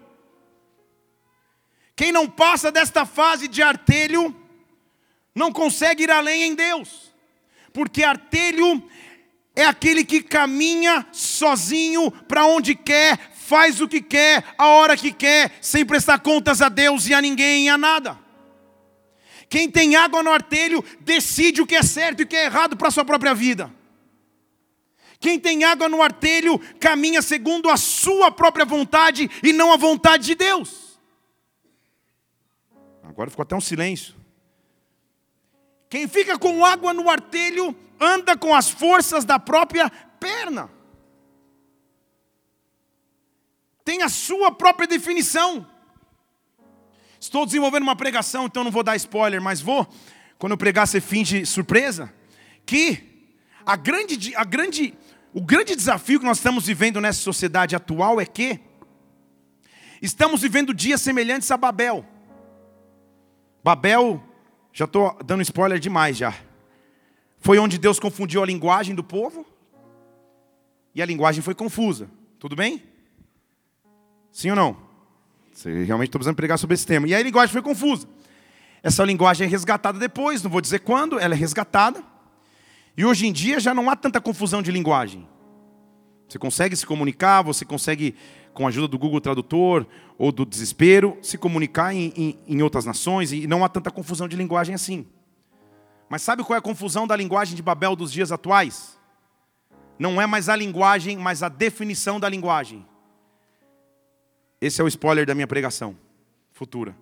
[1.96, 4.34] Quem não passa desta fase de artelho,
[5.36, 7.10] não consegue ir além em Deus
[7.74, 8.84] porque artelho
[9.56, 15.12] é aquele que caminha sozinho para onde quer, faz o que quer, a hora que
[15.12, 18.16] quer, sem prestar contas a Deus e a ninguém e a nada.
[19.50, 22.78] Quem tem água no artelho decide o que é certo e o que é errado
[22.78, 23.74] para a sua própria vida.
[25.20, 30.26] Quem tem água no artelho caminha segundo a sua própria vontade e não a vontade
[30.26, 31.00] de Deus.
[33.04, 34.14] Agora ficou até um silêncio.
[35.90, 40.70] Quem fica com água no artelho anda com as forças da própria perna.
[43.90, 45.66] Tem a sua própria definição.
[47.20, 49.92] Estou desenvolvendo uma pregação, então não vou dar spoiler, mas vou,
[50.38, 52.14] quando eu pregar, você finge surpresa.
[52.68, 53.34] Que
[53.66, 54.94] a grande, a grande,
[55.34, 58.60] o grande desafio que nós estamos vivendo nessa sociedade atual é que
[60.00, 62.06] estamos vivendo dias semelhantes a Babel.
[63.64, 64.24] Babel,
[64.72, 66.36] já estou dando spoiler demais já.
[67.40, 69.48] Foi onde Deus confundiu a linguagem do povo
[70.94, 72.08] e a linguagem foi confusa.
[72.38, 72.84] Tudo bem?
[74.32, 74.78] Sim ou não?
[75.52, 77.08] Você realmente estou precisando pregar sobre esse tema.
[77.08, 78.08] E aí a linguagem foi confusa.
[78.82, 82.02] Essa linguagem é resgatada depois, não vou dizer quando, ela é resgatada.
[82.96, 85.28] E hoje em dia já não há tanta confusão de linguagem.
[86.28, 88.16] Você consegue se comunicar, você consegue,
[88.54, 89.86] com a ajuda do Google Tradutor
[90.18, 94.28] ou do desespero, se comunicar em, em, em outras nações e não há tanta confusão
[94.28, 95.08] de linguagem assim.
[96.08, 98.98] Mas sabe qual é a confusão da linguagem de Babel dos dias atuais?
[99.98, 102.86] Não é mais a linguagem, mas a definição da linguagem.
[104.62, 105.96] Esse é o spoiler da minha pregação
[106.52, 106.96] futura.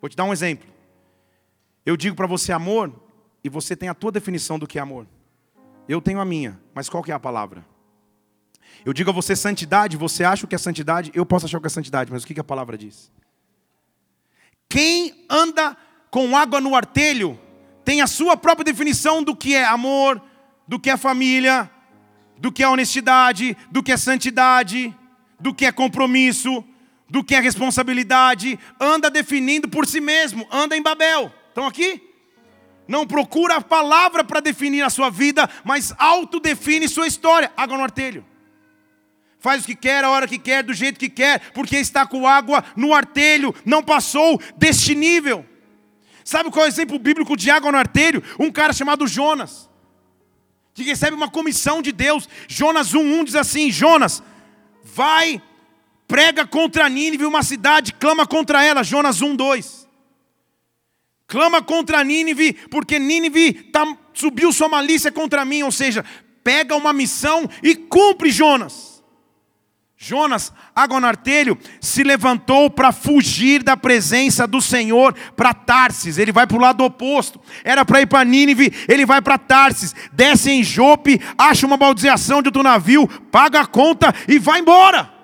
[0.00, 0.68] Vou te dar um exemplo.
[1.84, 2.92] Eu digo para você amor
[3.42, 5.06] e você tem a tua definição do que é amor.
[5.88, 7.64] Eu tenho a minha, mas qual que é a palavra?
[8.84, 11.60] Eu digo a você santidade, você acha o que é santidade, eu posso achar o
[11.60, 13.10] que é santidade, mas o que a palavra diz?
[14.68, 15.76] Quem anda
[16.10, 17.38] com água no artelho
[17.84, 20.22] tem a sua própria definição do que é amor,
[20.66, 21.70] do que é família,
[22.36, 24.94] do que é honestidade, do que é santidade,
[25.40, 26.62] do que é compromisso,
[27.08, 31.32] do que é responsabilidade, anda definindo por si mesmo, anda em Babel.
[31.48, 32.02] Estão aqui?
[32.86, 37.52] Não procura a palavra para definir a sua vida, mas autodefine sua história.
[37.56, 38.24] Água no artelho.
[39.40, 42.26] Faz o que quer, a hora que quer, do jeito que quer, porque está com
[42.26, 45.46] água no artelho, não passou deste nível.
[46.24, 48.22] Sabe qual é o exemplo bíblico de água no artelho?
[48.38, 49.70] Um cara chamado Jonas,
[50.74, 52.28] que recebe uma comissão de Deus.
[52.48, 54.22] Jonas 1,1 diz assim: Jonas,
[54.82, 55.40] vai
[56.08, 59.86] prega contra Nínive, uma cidade, clama contra ela, Jonas 1, 2.
[61.26, 66.02] Clama contra Nínive, porque Nínive tá, subiu sua malícia contra mim, ou seja,
[66.42, 68.88] pega uma missão e cumpre Jonas.
[70.00, 76.18] Jonas, água no artelho, se levantou para fugir da presença do Senhor para Tarsis.
[76.18, 77.40] Ele vai para o lado oposto.
[77.64, 79.94] Era para ir para Nínive, ele vai para Tarsis.
[80.12, 85.17] Desce em Jope, acha uma baldeação de outro navio, paga a conta e vai embora.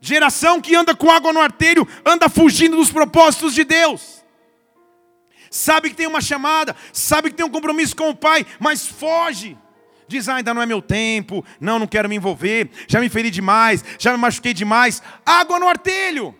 [0.00, 4.24] Geração que anda com água no artelho, anda fugindo dos propósitos de Deus.
[5.50, 9.58] Sabe que tem uma chamada, sabe que tem um compromisso com o Pai, mas foge.
[10.08, 13.30] Diz, ah, ainda não é meu tempo, não, não quero me envolver, já me feri
[13.30, 15.02] demais, já me machuquei demais.
[15.24, 16.34] Água no artelho.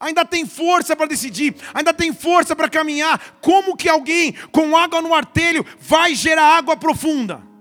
[0.00, 3.20] Ainda tem força para decidir, ainda tem força para caminhar.
[3.40, 7.51] Como que alguém com água no artelho vai gerar água profunda?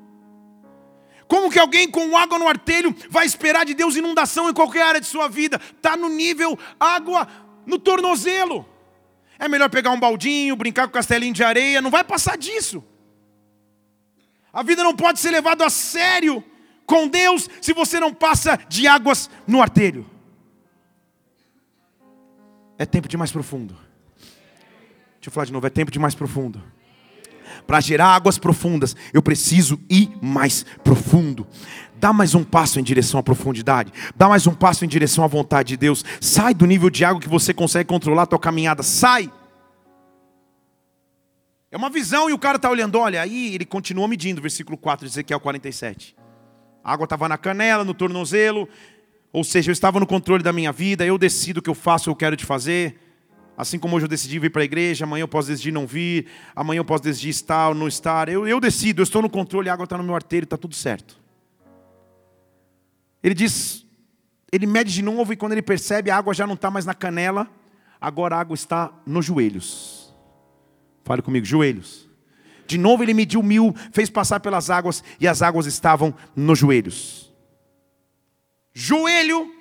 [1.32, 5.00] Como que alguém com água no artelho vai esperar de Deus inundação em qualquer área
[5.00, 5.62] de sua vida?
[5.78, 7.26] Está no nível água
[7.66, 8.66] no tornozelo.
[9.40, 12.84] É melhor pegar um baldinho, brincar com castelinho de areia, não vai passar disso.
[14.52, 16.44] A vida não pode ser levada a sério
[16.86, 20.06] com Deus se você não passa de águas no artelho.
[22.78, 23.74] É tempo de mais profundo.
[24.18, 26.62] Deixa eu falar de novo, é tempo de mais profundo
[27.66, 31.48] para gerar águas profundas, eu preciso ir mais profundo.
[32.02, 33.94] Dá mais um passo em direção à profundidade.
[34.16, 36.04] Dá mais um passo em direção à vontade de Deus.
[36.20, 38.82] Sai do nível de água que você consegue controlar a tua caminhada.
[38.82, 39.32] Sai.
[41.70, 45.06] É uma visão e o cara está olhando, olha, aí ele continua medindo, versículo 4
[45.06, 46.16] de Ezequiel 47.
[46.84, 48.68] A água estava na canela, no tornozelo,
[49.32, 52.10] ou seja, eu estava no controle da minha vida, eu decido o que eu faço,
[52.10, 53.00] o que eu quero te fazer.
[53.58, 56.28] Assim como hoje eu decidi vir para a igreja, amanhã eu posso decidir não vir,
[56.56, 58.30] amanhã eu posso decidir estar ou não estar.
[58.30, 60.74] Eu, eu decido, eu estou no controle, a água está no meu arteiro, está tudo
[60.74, 61.20] certo.
[63.22, 63.86] Ele diz,
[64.52, 66.94] ele mede de novo e quando ele percebe, a água já não está mais na
[66.94, 67.48] canela,
[68.00, 70.14] agora a água está nos joelhos.
[71.04, 72.10] Fale comigo, joelhos.
[72.66, 77.32] De novo ele mediu mil, fez passar pelas águas e as águas estavam nos joelhos.
[78.74, 79.54] Joelho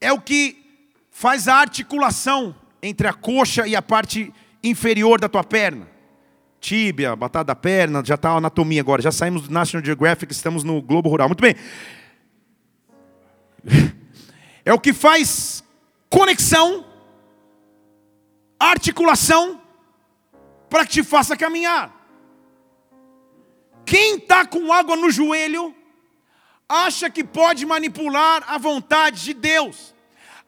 [0.00, 0.67] é o que
[1.18, 5.88] faz a articulação entre a coxa e a parte inferior da tua perna.
[6.60, 9.02] Tíbia, batata da perna, já está a anatomia agora.
[9.02, 11.28] Já saímos do National Geographic, estamos no Globo Rural.
[11.28, 11.56] Muito bem.
[14.64, 15.64] É o que faz
[16.10, 16.84] conexão
[18.60, 19.62] articulação
[20.68, 21.90] para que te faça caminhar.
[23.86, 25.74] Quem está com água no joelho,
[26.68, 29.94] acha que pode manipular a vontade de Deus,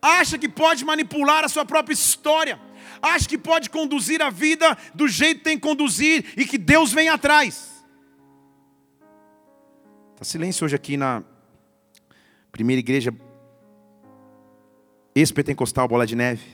[0.01, 2.61] acha que pode manipular a sua própria história,
[3.03, 6.93] acha que pode conduzir a vida do jeito que tem que conduzir e que Deus
[6.93, 7.85] vem atrás.
[10.13, 11.23] Está silêncio hoje aqui na
[12.53, 13.15] primeira igreja
[15.15, 16.45] ex-pentecostal Bola de Neve.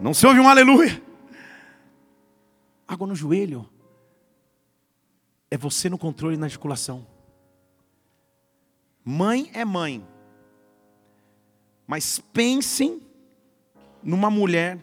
[0.00, 1.02] Não se ouve um aleluia.
[2.86, 3.68] Água no joelho
[5.50, 7.06] é você no controle e na articulação.
[9.04, 10.06] Mãe é mãe.
[11.86, 13.00] Mas pensem
[14.02, 14.78] numa mulher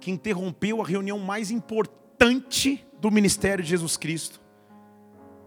[0.00, 4.40] que interrompeu a reunião mais importante do ministério de Jesus Cristo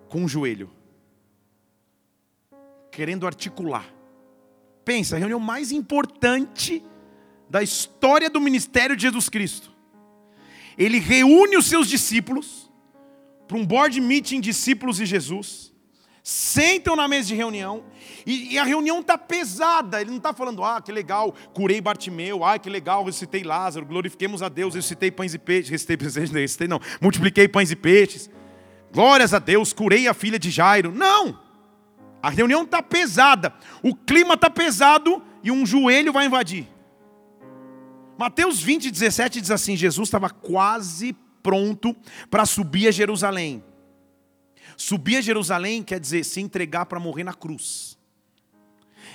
[0.08, 0.70] com um joelho,
[2.92, 3.86] querendo articular.
[4.84, 6.84] Pensa, a reunião mais importante
[7.50, 9.72] da história do ministério de Jesus Cristo.
[10.78, 12.72] Ele reúne os seus discípulos
[13.48, 15.75] para um board meeting discípulos e Jesus
[16.28, 17.84] sentam na mesa de reunião,
[18.26, 22.44] e, e a reunião está pesada, ele não está falando, ah, que legal, curei Bartimeu,
[22.44, 25.96] ah, que legal, recitei Lázaro, glorifiquemos a Deus, recitei pães e peixes, recitei,
[26.34, 28.28] recitei não, multipliquei pães e peixes,
[28.92, 31.40] glórias a Deus, curei a filha de Jairo, não,
[32.24, 33.54] a reunião está pesada,
[33.84, 36.68] o clima está pesado, e um joelho vai invadir,
[38.18, 41.96] Mateus 20, 17 diz assim, Jesus estava quase pronto
[42.32, 43.64] para subir a Jerusalém,
[44.78, 47.98] Subir a Jerusalém quer dizer se entregar para morrer na cruz.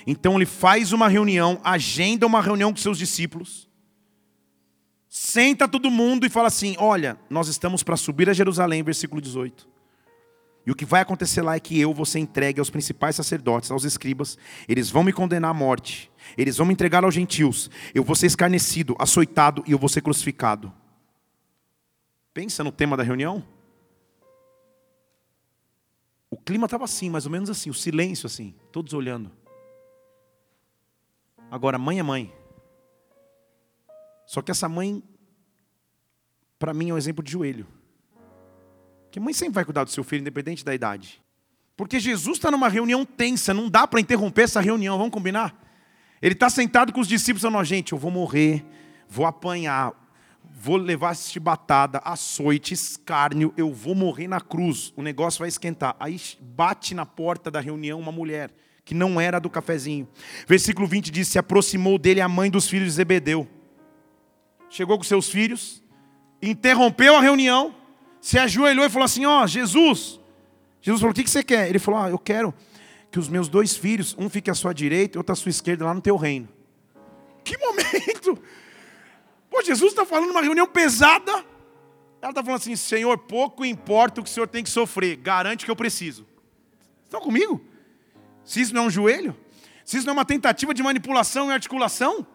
[0.05, 3.69] Então ele faz uma reunião, agenda uma reunião com seus discípulos,
[5.07, 9.69] senta todo mundo e fala assim: Olha, nós estamos para subir a Jerusalém, versículo 18.
[10.65, 13.71] E o que vai acontecer lá é que eu vou ser entregue aos principais sacerdotes,
[13.71, 14.37] aos escribas,
[14.67, 18.27] eles vão me condenar à morte, eles vão me entregar aos gentios, eu vou ser
[18.27, 20.71] escarnecido, açoitado e eu vou ser crucificado.
[22.31, 23.43] Pensa no tema da reunião?
[26.43, 29.31] Clima estava assim, mais ou menos assim, o silêncio assim, todos olhando.
[31.49, 32.33] Agora, mãe é mãe.
[34.25, 35.03] Só que essa mãe,
[36.57, 37.67] para mim, é um exemplo de joelho.
[39.11, 41.21] Que mãe sempre vai cuidar do seu filho, independente da idade.
[41.75, 45.53] Porque Jesus está numa reunião tensa, não dá para interromper essa reunião, vamos combinar?
[46.21, 48.65] Ele está sentado com os discípulos falando, gente, eu vou morrer,
[49.09, 49.93] vou apanhar,
[50.63, 55.95] vou levar chibatada, açoite, escárnio, eu vou morrer na cruz, o negócio vai esquentar.
[55.99, 58.51] Aí bate na porta da reunião uma mulher,
[58.85, 60.07] que não era do cafezinho.
[60.45, 63.47] Versículo 20 diz: Se aproximou dele a mãe dos filhos de Zebedeu.
[64.69, 65.83] Chegou com seus filhos,
[66.39, 67.73] interrompeu a reunião,
[68.21, 70.19] se ajoelhou e falou assim: Ó, oh, Jesus.
[70.79, 71.69] Jesus falou: O que você quer?
[71.69, 72.53] Ele falou: ah, Eu quero
[73.09, 75.85] que os meus dois filhos, um fique à sua direita e outro à sua esquerda,
[75.85, 76.47] lá no teu reino.
[77.43, 78.39] Que momento!
[79.63, 81.31] Jesus está falando numa reunião pesada.
[82.21, 85.65] Ela está falando assim: Senhor, pouco importa o que o Senhor tem que sofrer, garante
[85.65, 86.25] que eu preciso.
[87.05, 87.61] Estão comigo?
[88.43, 89.35] Se isso não é um joelho,
[89.83, 92.25] se isso não é uma tentativa de manipulação e articulação,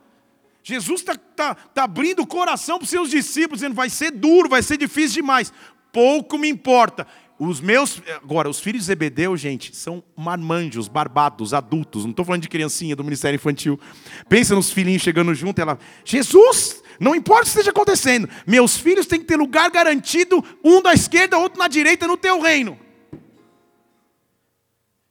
[0.62, 4.48] Jesus está tá, tá abrindo o coração para os seus discípulos, dizendo: vai ser duro,
[4.48, 5.52] vai ser difícil demais.
[5.92, 7.06] Pouco me importa.
[7.38, 12.04] Os meus, agora, os filhos de Zebedeu, gente, são marmanjos, barbados, adultos.
[12.04, 13.78] Não estou falando de criancinha do ministério infantil.
[14.28, 19.06] Pensa nos filhinhos chegando junto, ela, Jesus, não importa o que esteja acontecendo, meus filhos
[19.06, 22.78] têm que ter lugar garantido, um da esquerda, outro na direita, no teu reino.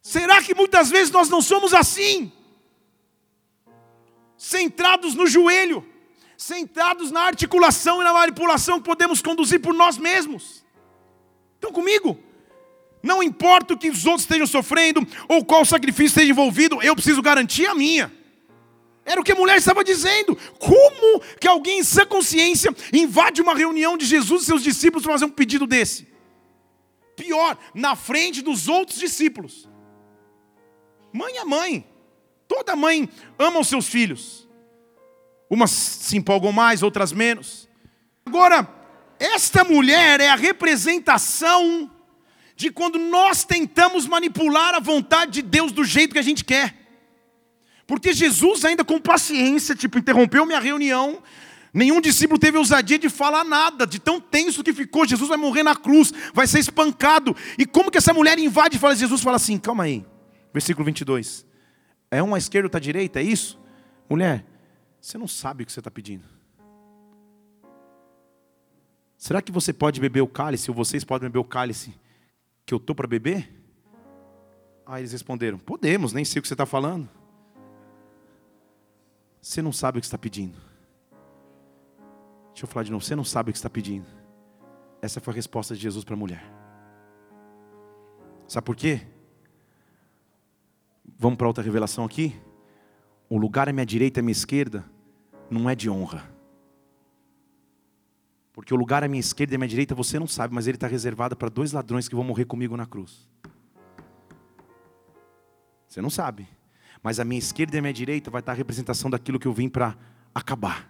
[0.02, 2.32] Será que muitas vezes nós não somos assim?
[4.38, 5.84] Centrados no joelho,
[6.38, 10.64] centrados na articulação e na manipulação que podemos conduzir por nós mesmos.
[11.56, 12.20] Estão comigo?
[13.02, 17.22] Não importa o que os outros estejam sofrendo ou qual sacrifício esteja envolvido, eu preciso
[17.22, 18.12] garantir a minha.
[19.06, 20.36] Era o que a mulher estava dizendo.
[20.58, 25.14] Como que alguém em sã consciência invade uma reunião de Jesus e seus discípulos para
[25.14, 26.08] fazer um pedido desse?
[27.16, 29.70] Pior, na frente dos outros discípulos.
[31.14, 31.88] Mãe é mãe.
[32.48, 34.48] Toda mãe ama os seus filhos.
[35.50, 37.70] Umas se empolgam mais, outras menos.
[38.26, 38.68] Agora,
[39.20, 41.90] esta mulher é a representação
[42.56, 46.85] de quando nós tentamos manipular a vontade de Deus do jeito que a gente quer.
[47.88, 51.22] Porque Jesus, ainda com paciência, tipo, interrompeu minha reunião.
[51.74, 55.06] Nenhum discípulo teve ousadia de falar nada, de tão tenso que ficou.
[55.06, 57.36] Jesus vai morrer na cruz, vai ser espancado.
[57.58, 58.96] E como que essa mulher invade e fala?
[58.96, 60.06] Jesus fala assim: calma aí,
[60.54, 61.46] versículo 22.
[62.10, 63.60] É um à esquerda, outra à direita, é isso?
[64.10, 64.46] Mulher,
[65.02, 66.24] você não sabe o que você está pedindo.
[69.18, 71.94] Será que você pode beber o cálice, ou vocês podem beber o cálice
[72.66, 73.52] que eu estou para beber?
[74.86, 77.10] Aí eles responderam: Podemos, nem sei o que você está falando.
[79.46, 80.58] Você não sabe o que está pedindo.
[82.48, 83.06] Deixa eu falar de novo.
[83.06, 84.08] Você não sabe o que está pedindo.
[85.00, 86.44] Essa foi a resposta de Jesus para a mulher.
[88.48, 89.06] Sabe por quê?
[91.20, 92.36] Vamos para outra revelação aqui.
[93.30, 94.84] O lugar à minha direita e à minha esquerda
[95.48, 96.28] não é de honra.
[98.52, 100.78] Porque o lugar à minha esquerda e à minha direita você não sabe, mas ele
[100.78, 103.30] está reservado para dois ladrões que vão morrer comigo na cruz.
[105.88, 106.55] Você não sabe.
[107.06, 109.54] Mas a minha esquerda e a minha direita vai estar a representação daquilo que eu
[109.54, 109.96] vim para
[110.34, 110.90] acabar.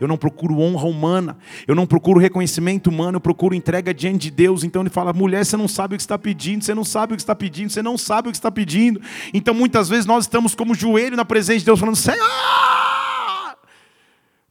[0.00, 1.36] Eu não procuro honra humana,
[1.66, 4.62] eu não procuro reconhecimento humano, eu procuro entrega diante de Deus.
[4.62, 7.16] Então ele fala: mulher, você não sabe o que está pedindo, você não sabe o
[7.16, 9.00] que está pedindo, você não sabe o que está pedindo.
[9.34, 12.24] Então muitas vezes nós estamos como joelho na presença de Deus, falando: Senhor,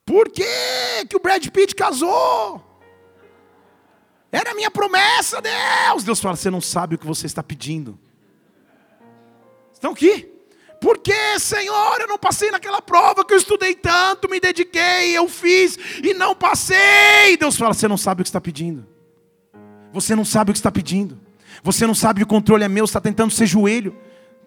[0.06, 2.68] por que, que o Brad Pitt casou?
[4.38, 6.04] Era a minha promessa, Deus.
[6.04, 7.98] Deus fala: você não sabe o que você está pedindo.
[9.74, 10.32] Estão aqui?
[10.80, 15.28] Por que, Senhor, eu não passei naquela prova que eu estudei tanto, me dediquei, eu
[15.28, 17.36] fiz e não passei?
[17.40, 18.86] Deus fala: você não sabe o que está pedindo.
[19.92, 21.20] Você não sabe o que está pedindo.
[21.64, 23.98] Você não sabe o controle é meu, está tentando ser joelho.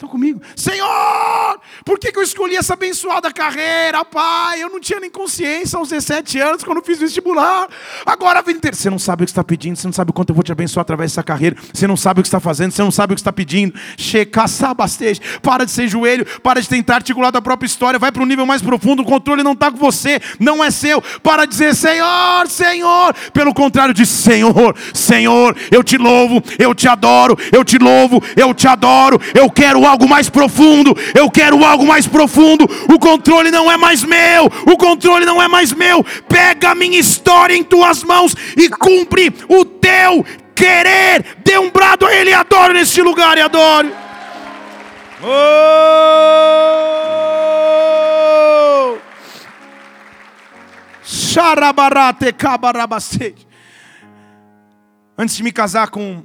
[0.01, 0.40] Estão comigo?
[0.57, 4.62] Senhor, por que, que eu escolhi essa abençoada carreira, pai?
[4.62, 7.68] Eu não tinha nem consciência aos 17 anos quando fiz vestibular.
[8.07, 8.74] Agora vida inteira.
[8.74, 10.51] Você não sabe o que está pedindo, você não sabe o quanto eu vou te
[10.51, 11.55] abençoar através dessa carreira.
[11.70, 13.78] Você não sabe o que está fazendo, você não sabe o que está pedindo.
[13.98, 15.20] Checa, sabasteja.
[15.42, 17.98] Para de ser joelho, para de tentar articular da própria história.
[17.98, 19.03] Vai para um nível mais profundo.
[19.03, 21.03] O controle não está com você, não é seu.
[21.22, 23.14] Para de dizer Senhor, Senhor.
[23.34, 28.55] Pelo contrário, diz Senhor, Senhor, eu te louvo, eu te adoro, eu te louvo, eu
[28.55, 29.20] te adoro.
[29.34, 32.64] Eu quero algo mais profundo, eu quero algo mais profundo.
[32.93, 36.05] O controle não é mais meu, o controle não é mais meu.
[36.28, 40.24] Pega a minha história em tuas mãos e cumpre o teu
[40.55, 41.24] querer.
[41.45, 43.93] Dê um brado a Ele adoro neste lugar e adore.
[45.22, 46.41] Oh!
[55.18, 56.24] Antes de me casar com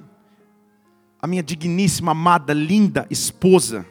[1.25, 3.83] a minha digníssima, amada, linda esposa.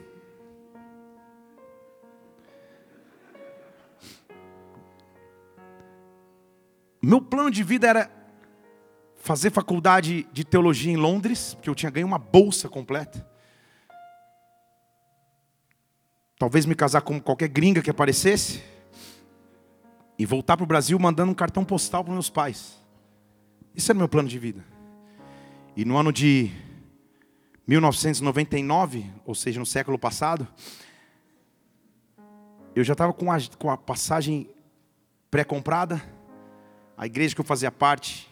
[7.02, 8.08] Meu plano de vida era
[9.16, 13.28] fazer faculdade de teologia em Londres, porque eu tinha ganho uma bolsa completa.
[16.38, 18.62] Talvez me casar com qualquer gringa que aparecesse.
[20.16, 22.80] E voltar para o Brasil mandando um cartão postal para meus pais.
[23.74, 24.64] Isso era meu plano de vida.
[25.76, 26.62] E no ano de
[27.66, 30.46] 1999, ou seja, no século passado,
[32.74, 34.50] eu já estava com a, com a passagem
[35.30, 36.02] pré-comprada,
[36.96, 38.28] a igreja que eu fazia parte,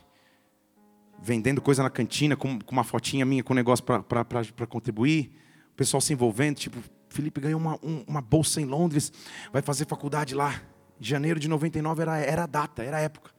[1.20, 5.33] vendendo coisa na cantina, com, com uma fotinha minha com um negócio para contribuir,
[5.72, 6.78] o pessoal se envolvendo, tipo,
[7.09, 9.12] Felipe ganhou uma, um, uma bolsa em Londres,
[9.53, 10.61] vai fazer faculdade lá.
[10.99, 13.30] Janeiro de 99 era, era a data, era a época.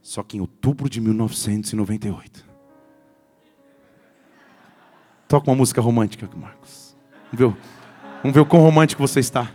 [0.00, 2.45] Só que em outubro de 1998,
[5.28, 6.96] Toca uma música romântica, Marcos.
[7.32, 7.62] Vamos ver,
[8.22, 9.50] vamos ver o quão romântico você está.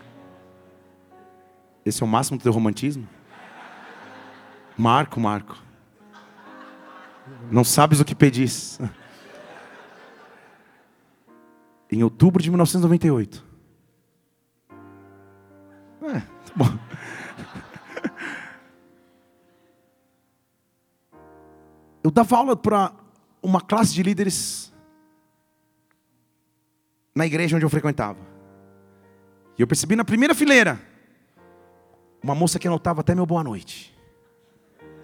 [1.86, 3.08] Esse é o máximo do teu romantismo?
[4.78, 5.58] Marco, Marco.
[7.50, 8.80] Não sabes o que pedis.
[11.90, 13.46] Em outubro de 1998.
[16.04, 16.66] É, tá bom.
[22.04, 22.94] Eu dava aula para
[23.42, 24.71] uma classe de líderes
[27.16, 28.20] na igreja onde eu frequentava.
[29.58, 30.80] E eu percebi na primeira fileira
[32.24, 33.96] uma moça que anotava até meu boa noite.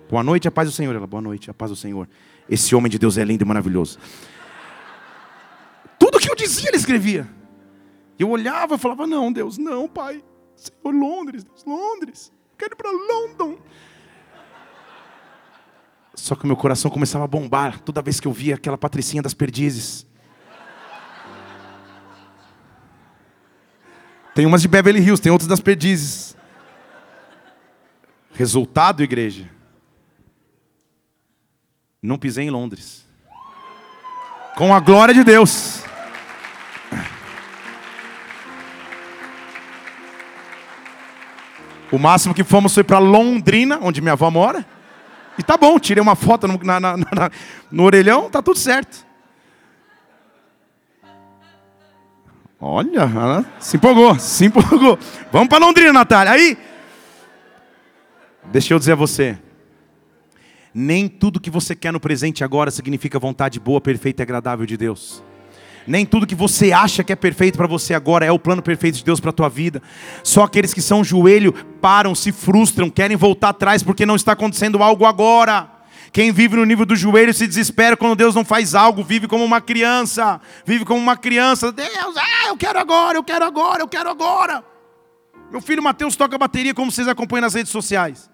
[0.09, 0.95] Boa noite, a paz do Senhor.
[0.95, 2.07] Ela, boa noite, a paz do Senhor.
[2.49, 3.99] Esse homem de Deus é lindo e maravilhoso.
[5.99, 7.27] Tudo que eu dizia, ele escrevia.
[8.17, 10.23] Eu olhava e falava: Não, Deus, não, Pai.
[10.55, 12.31] Senhor, Londres, Deus, Londres.
[12.57, 13.57] Quero ir para London.
[16.15, 19.21] Só que o meu coração começava a bombar toda vez que eu via aquela patricinha
[19.21, 20.07] das perdizes.
[24.38, 26.38] Tem umas de Beverly Hills, tem outras das perdizes.
[28.35, 29.49] Resultado, igreja.
[31.99, 33.03] Não pisei em Londres.
[34.55, 35.81] Com a glória de Deus.
[41.91, 44.63] O máximo que fomos foi para Londrina, onde minha avó mora.
[45.35, 47.31] E tá bom, tirei uma foto no, na, na, na,
[47.71, 49.06] no orelhão, tá tudo certo.
[52.59, 54.97] Olha, ela se empolgou, se empolgou.
[55.31, 56.33] Vamos para Londrina, Natália.
[56.33, 56.57] Aí,
[58.51, 59.37] deixa eu dizer a você.
[60.73, 64.75] Nem tudo que você quer no presente agora significa vontade boa, perfeita e agradável de
[64.75, 65.23] Deus.
[65.85, 68.95] Nem tudo que você acha que é perfeito para você agora é o plano perfeito
[68.95, 69.81] de Deus para a tua vida.
[70.21, 74.83] Só aqueles que são joelho param, se frustram, querem voltar atrás porque não está acontecendo
[74.83, 75.76] algo agora.
[76.11, 79.43] Quem vive no nível do joelho se desespera quando Deus não faz algo, vive como
[79.43, 81.71] uma criança, vive como uma criança.
[81.71, 84.63] Deus, ah, eu quero agora, eu quero agora, eu quero agora.
[85.51, 88.29] Meu filho Mateus toca bateria como vocês acompanham nas redes sociais.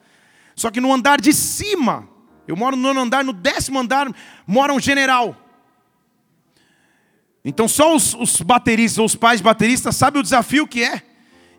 [0.55, 2.07] Só que no andar de cima,
[2.47, 4.07] eu moro no nono andar, no décimo andar
[4.45, 5.35] mora um general.
[7.43, 11.12] Então só os, os bateristas os pais bateristas sabem o desafio que é.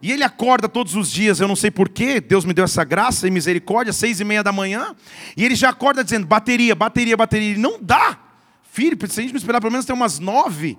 [0.04, 3.26] E ele acorda todos os dias, eu não sei porquê, Deus me deu essa graça
[3.26, 4.94] e misericórdia, seis e meia da manhã,
[5.34, 7.56] e ele já acorda dizendo, bateria, bateria, bateria.
[7.56, 8.18] Não dá.
[8.64, 10.76] Filho, se a gente não esperar pelo menos ter umas nove,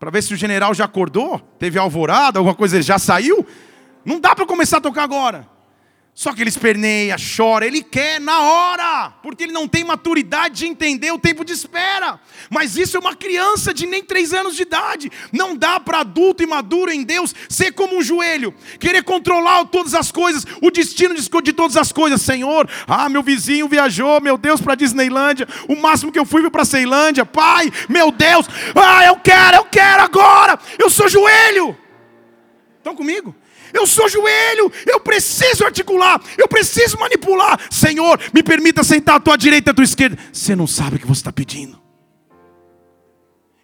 [0.00, 3.46] para ver se o general já acordou, teve alvorada, alguma coisa, ele já saiu,
[4.06, 5.46] não dá para começar a tocar agora.
[6.14, 10.66] Só que ele esperneia, chora, ele quer na hora, porque ele não tem maturidade de
[10.66, 12.20] entender o tempo de espera.
[12.50, 15.10] Mas isso é uma criança de nem três anos de idade.
[15.32, 19.94] Não dá para adulto e maduro em Deus ser como um joelho, querer controlar todas
[19.94, 22.20] as coisas, o destino de todas as coisas.
[22.20, 25.48] Senhor, ah, meu vizinho viajou, meu Deus, para Disneylândia.
[25.66, 27.24] O máximo que eu fui foi para Ceilândia.
[27.24, 30.58] Pai, meu Deus, ah, eu quero, eu quero agora.
[30.78, 31.74] Eu sou joelho.
[32.78, 33.34] Estão comigo?
[33.72, 37.58] Eu sou joelho, eu preciso articular, eu preciso manipular.
[37.70, 40.18] Senhor, me permita sentar à tua direita e à tua esquerda.
[40.32, 41.82] Você não sabe o que você está pedindo.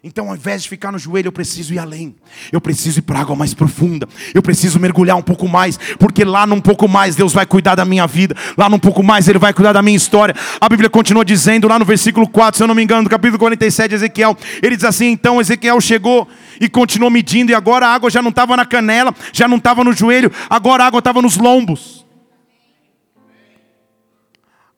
[0.01, 2.15] Então, ao invés de ficar no joelho, eu preciso ir além.
[2.53, 4.07] Eu preciso ir para água mais profunda.
[4.33, 7.83] Eu preciso mergulhar um pouco mais, porque lá num pouco mais Deus vai cuidar da
[7.83, 8.33] minha vida.
[8.57, 10.33] Lá num pouco mais Ele vai cuidar da minha história.
[10.61, 13.37] A Bíblia continua dizendo, lá no versículo 4, se eu não me engano, no capítulo
[13.39, 16.25] 47 de Ezequiel, ele diz assim: Então Ezequiel chegou
[16.59, 19.83] e continuou medindo, e agora a água já não estava na canela, já não estava
[19.83, 22.05] no joelho, agora a água estava nos lombos.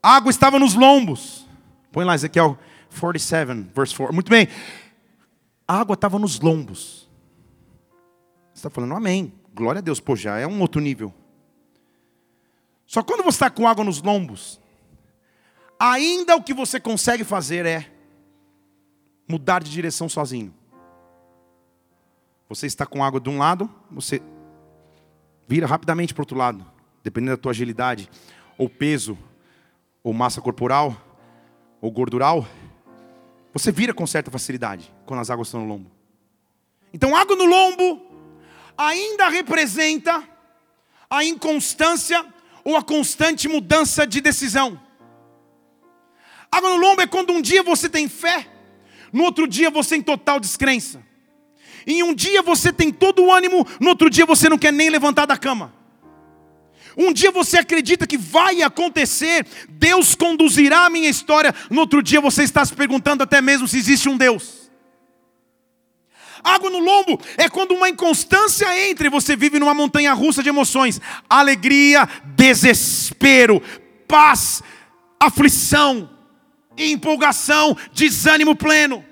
[0.02, 1.46] A água estava nos lombos.
[1.92, 2.58] Põe lá, Ezequiel
[2.98, 4.12] 47, verse 4.
[4.14, 4.48] Muito bem
[5.72, 7.08] a água estava nos lombos.
[8.52, 9.32] Você está falando, amém.
[9.54, 11.14] Glória a Deus, pô, já é um outro nível.
[12.86, 14.60] Só quando você está com água nos lombos,
[15.78, 17.90] ainda o que você consegue fazer é
[19.26, 20.52] mudar de direção sozinho.
[22.54, 24.20] Você está com água de um lado, você
[25.48, 26.62] vira rapidamente para o outro lado,
[27.02, 28.10] dependendo da tua agilidade,
[28.58, 29.16] ou peso,
[30.04, 30.94] ou massa corporal,
[31.80, 32.46] ou gordural.
[33.54, 35.90] Você vira com certa facilidade quando as águas estão no lombo.
[36.92, 38.02] Então, água no lombo
[38.76, 40.22] ainda representa
[41.08, 42.22] a inconstância
[42.62, 44.78] ou a constante mudança de decisão.
[46.50, 48.46] Água no lombo é quando um dia você tem fé,
[49.10, 51.11] no outro dia você tem total descrença.
[51.86, 54.90] Em um dia você tem todo o ânimo, no outro dia você não quer nem
[54.90, 55.72] levantar da cama.
[56.96, 62.20] Um dia você acredita que vai acontecer, Deus conduzirá a minha história, no outro dia
[62.20, 64.62] você está se perguntando até mesmo se existe um Deus.
[66.44, 70.48] Água no lombo é quando uma inconstância entra e você vive numa montanha russa de
[70.48, 73.62] emoções: alegria, desespero,
[74.08, 74.60] paz,
[75.20, 76.10] aflição,
[76.76, 79.04] empolgação, desânimo pleno,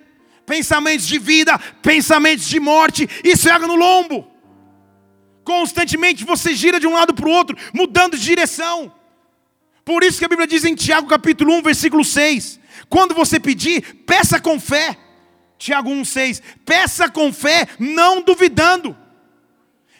[0.47, 3.09] pensamentos de vida, pensamentos de morte.
[3.25, 4.31] Isso é água no lombo.
[5.45, 8.93] Constantemente você gira de um lado para o outro, mudando de direção.
[9.85, 13.83] Por isso que a Bíblia diz em Tiago capítulo 1, versículo 6: quando você pedir,
[14.07, 14.97] peça com fé.
[15.59, 18.97] Tiago 6: peça com fé, não duvidando.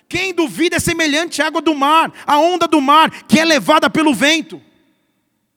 [0.09, 3.89] Quem duvida é semelhante à água do mar, à onda do mar, que é levada
[3.89, 4.61] pelo vento.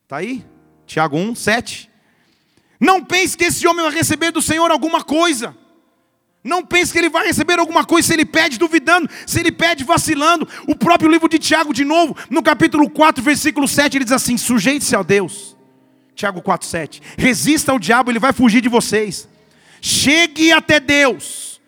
[0.04, 0.46] Está aí?
[0.86, 1.90] Tiago 7.
[2.84, 5.56] Não pense que esse homem vai receber do Senhor alguma coisa.
[6.44, 9.86] Não pense que ele vai receber alguma coisa se ele pede duvidando, se ele pede
[9.86, 10.46] vacilando.
[10.68, 14.36] O próprio livro de Tiago, de novo, no capítulo 4, versículo 7, ele diz assim:
[14.36, 15.56] sujeite-se a Deus.
[16.14, 17.02] Tiago 4, 7.
[17.18, 19.30] Resista ao diabo, ele vai fugir de vocês.
[19.80, 21.62] Chegue até Deus.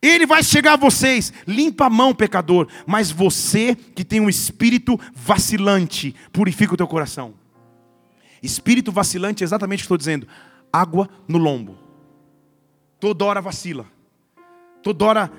[0.00, 1.32] Ele vai chegar a vocês.
[1.48, 2.68] Limpa a mão, pecador.
[2.86, 7.34] Mas você que tem um espírito vacilante, purifica o teu coração.
[8.44, 10.28] Espírito vacilante é exatamente o que estou dizendo.
[10.72, 11.78] Água no lombo.
[13.00, 13.86] Toda hora vacila
[14.84, 15.32] toda hora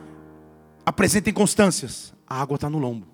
[0.84, 3.06] apresenta inconstâncias, a água está no lombo.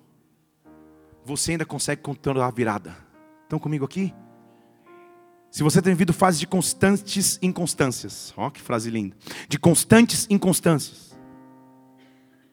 [1.26, 2.96] Você ainda consegue controlar a virada.
[3.42, 4.12] Estão comigo aqui?
[5.50, 9.14] Se você tem vivido fases de constantes inconstâncias, ó que frase linda,
[9.46, 11.14] de constantes inconstâncias,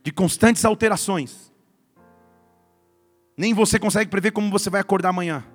[0.03, 1.53] de constantes alterações,
[3.37, 5.45] nem você consegue prever como você vai acordar amanhã,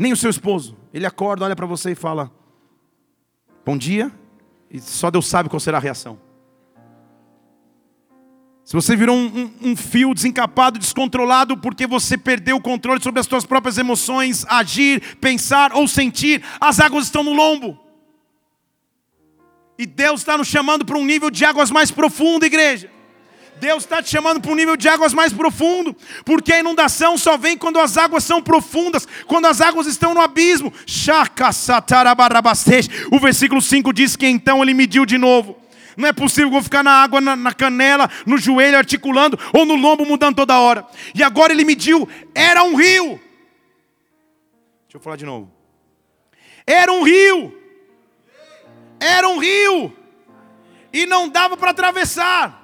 [0.00, 2.32] nem o seu esposo, ele acorda, olha para você e fala:
[3.66, 4.10] Bom dia,
[4.70, 6.18] e só Deus sabe qual será a reação.
[8.64, 13.20] Se você virou um, um, um, fio desencapado, descontrolado, porque você perdeu o controle sobre
[13.20, 17.78] as suas próprias emoções, agir, pensar ou sentir, as águas estão no lombo.
[19.78, 22.90] E Deus está nos chamando para um nível de águas mais profundo, igreja.
[23.60, 25.94] Deus está te chamando para um nível de águas mais profundo,
[26.24, 30.20] porque a inundação só vem quando as águas são profundas, quando as águas estão no
[30.20, 30.72] abismo.
[33.12, 35.58] O versículo 5 diz que então ele mediu de novo.
[35.94, 39.74] Não é possível eu ficar na água, na, na, canela, no joelho, articulando, ou no
[39.74, 40.86] lombo, mudando toda hora.
[41.14, 43.20] E agora ele mediu, era um rio.
[44.84, 45.52] Deixa eu falar de novo.
[46.66, 47.54] Era um rio.
[48.98, 49.94] Era um rio.
[50.92, 52.59] E não dava para atravessar.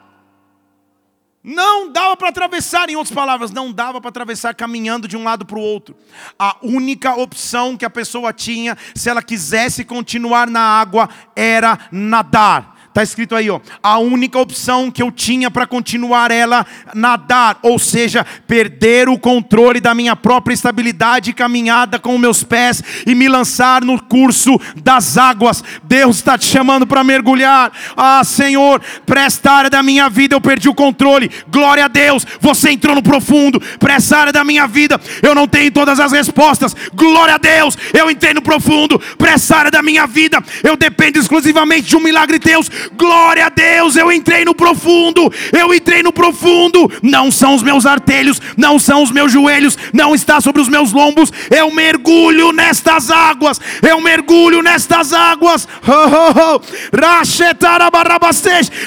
[1.48, 5.46] Não dava para atravessar, em outras palavras, não dava para atravessar caminhando de um lado
[5.46, 5.96] para o outro.
[6.36, 12.75] A única opção que a pessoa tinha, se ela quisesse continuar na água, era nadar.
[12.96, 13.60] Está escrito aí, ó.
[13.82, 19.80] A única opção que eu tinha para continuar ela nadar, ou seja, perder o controle
[19.82, 25.18] da minha própria estabilidade e caminhada com meus pés e me lançar no curso das
[25.18, 25.62] águas.
[25.82, 27.70] Deus está te chamando para mergulhar.
[27.94, 31.30] Ah, Senhor, para esta área da minha vida eu perdi o controle.
[31.48, 33.60] Glória a Deus, você entrou no profundo.
[33.78, 36.74] Para essa área da minha vida eu não tenho todas as respostas.
[36.94, 38.98] Glória a Deus, eu entrei no profundo.
[39.18, 43.48] Para essa área da minha vida eu dependo exclusivamente de um milagre Deus Glória a
[43.48, 46.90] Deus, eu entrei no profundo, eu entrei no profundo.
[47.02, 50.92] Não são os meus artelhos, não são os meus joelhos, não está sobre os meus
[50.92, 51.32] lombos.
[51.50, 55.68] Eu mergulho nestas águas, eu mergulho nestas águas.
[55.86, 56.60] Oh, oh, oh.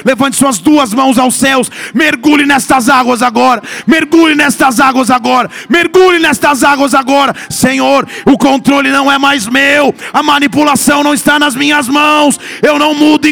[0.05, 6.19] Levante suas duas mãos aos céus, mergulhe nestas águas agora, mergulhe nestas águas agora, mergulhe
[6.19, 7.35] nestas águas agora.
[7.49, 12.77] Senhor, o controle não é mais meu, a manipulação não está nas minhas mãos, eu
[12.77, 13.27] não mudo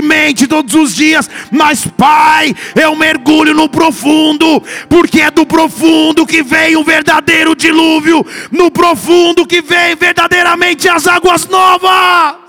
[0.00, 6.42] inconstantemente todos os dias, mas Pai, eu mergulho no profundo, porque é do profundo que
[6.42, 12.40] vem o verdadeiro dilúvio, no profundo que vem verdadeiramente as águas novas.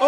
[0.00, 0.06] Oh,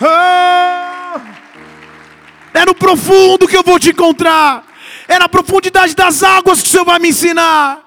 [0.00, 1.20] oh,
[2.52, 4.64] é no profundo que eu vou te encontrar.
[5.06, 7.84] É na profundidade das águas que o Senhor vai me ensinar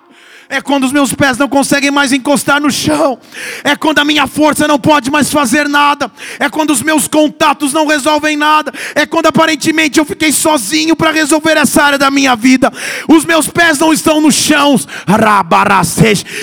[0.49, 3.19] é quando os meus pés não conseguem mais encostar no chão,
[3.63, 7.73] é quando a minha força não pode mais fazer nada, é quando os meus contatos
[7.73, 12.35] não resolvem nada, é quando aparentemente eu fiquei sozinho para resolver essa área da minha
[12.35, 12.71] vida.
[13.07, 14.75] Os meus pés não estão no chão,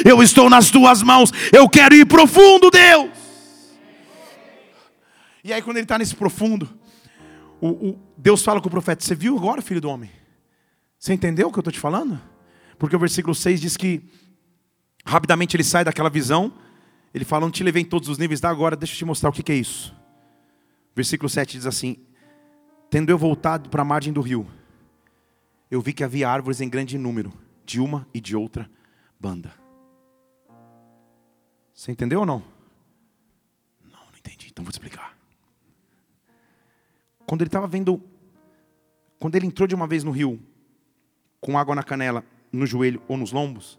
[0.05, 3.09] eu estou nas tuas mãos, eu quero ir profundo, Deus.
[5.43, 6.71] E aí, quando ele está nesse profundo,
[7.61, 10.11] o, o, Deus fala com o profeta: Você viu agora, filho do homem?
[10.99, 12.19] Você entendeu o que eu estou te falando?
[12.79, 14.03] Porque o versículo 6 diz que
[15.05, 16.53] rapidamente ele sai daquela visão,
[17.13, 19.31] ele fala: Não te levei em todos os níveis, dá agora, deixa eu te mostrar
[19.31, 19.95] o que é isso.
[20.95, 21.97] Versículo 7 diz assim:
[22.91, 24.47] Tendo eu voltado para a margem do rio,
[25.71, 27.33] eu vi que havia árvores em grande número,
[27.65, 28.71] de uma e de outra
[29.19, 29.53] banda.
[31.73, 32.43] Você entendeu ou não?
[33.83, 35.17] Não, não entendi, então vou te explicar.
[37.27, 38.01] Quando ele estava vendo,
[39.19, 40.41] quando ele entrou de uma vez no rio,
[41.41, 43.79] com água na canela, no joelho ou nos lombos,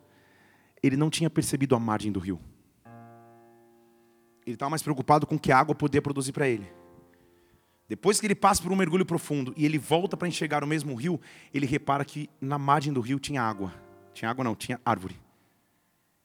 [0.81, 2.39] ele não tinha percebido a margem do rio.
[4.45, 6.71] Ele estava mais preocupado com o que a água podia produzir para ele.
[7.87, 10.93] Depois que ele passa por um mergulho profundo e ele volta para enxergar o mesmo
[10.95, 11.19] rio,
[11.53, 13.73] ele repara que na margem do rio tinha água.
[14.13, 15.19] Tinha água não, tinha árvore.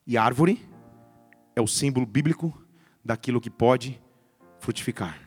[0.06, 0.66] E árvore
[1.54, 2.52] é o símbolo bíblico
[3.04, 4.00] daquilo que pode
[4.58, 5.18] frutificar.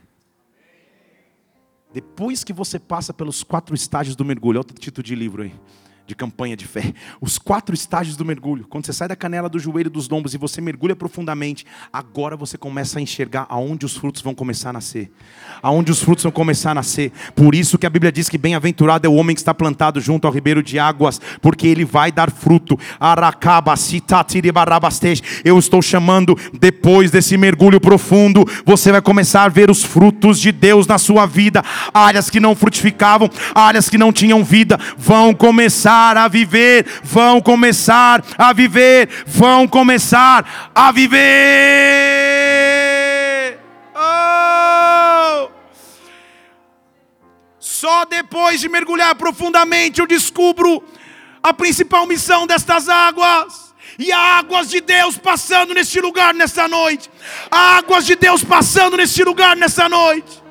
[1.92, 5.54] Depois que você passa pelos quatro estágios do mergulho, olha o título de livro aí
[6.06, 6.94] de campanha de fé.
[7.22, 8.66] Os quatro estágios do mergulho.
[8.70, 12.58] Quando você sai da canela do joelho dos lombos e você mergulha profundamente, agora você
[12.58, 15.10] começa a enxergar aonde os frutos vão começar a nascer.
[15.62, 17.12] Aonde os frutos vão começar a nascer.
[17.34, 20.28] Por isso que a Bíblia diz que bem-aventurado é o homem que está plantado junto
[20.28, 22.78] ao ribeiro de águas, porque ele vai dar fruto.
[25.46, 30.52] Eu estou chamando depois desse mergulho profundo, você vai começar a ver os frutos de
[30.52, 31.64] Deus na sua vida.
[31.94, 37.40] Áreas que não frutificavam, áreas que não tinham vida, vão começar começar a viver, vão
[37.40, 41.20] começar a viver, vão começar a viver.
[43.96, 45.50] Oh!
[47.60, 50.84] Só depois de mergulhar profundamente eu descubro
[51.44, 53.72] a principal missão destas águas.
[54.00, 57.12] E há águas de Deus passando neste lugar nessa noite.
[57.52, 60.42] Há águas de Deus passando neste lugar nessa noite.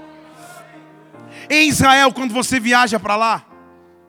[1.50, 3.44] Em Israel, quando você viaja para lá,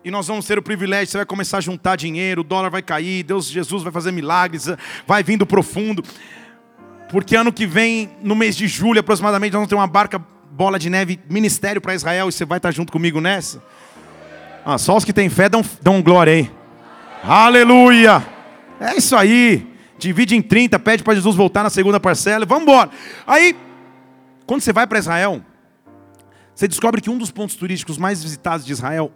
[0.03, 2.81] e nós vamos ter o privilégio, você vai começar a juntar dinheiro, o dólar vai
[2.81, 4.67] cair, Deus, Jesus vai fazer milagres,
[5.07, 6.03] vai vindo profundo.
[7.09, 10.19] Porque ano que vem, no mês de julho aproximadamente, nós vamos ter uma barca
[10.51, 13.63] bola de neve ministério para Israel e você vai estar junto comigo nessa.
[14.65, 16.51] Ah, só os que têm fé dão, dão glória aí.
[17.23, 18.25] Aleluia!
[18.79, 19.65] É isso aí.
[19.97, 22.89] divide em 30, pede para Jesus voltar na segunda parcela, vamos embora.
[23.25, 23.55] Aí,
[24.45, 25.41] quando você vai para Israel,
[26.53, 29.11] você descobre que um dos pontos turísticos mais visitados de Israel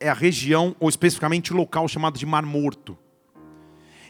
[0.00, 2.96] é a região, ou especificamente o local chamado de Mar Morto.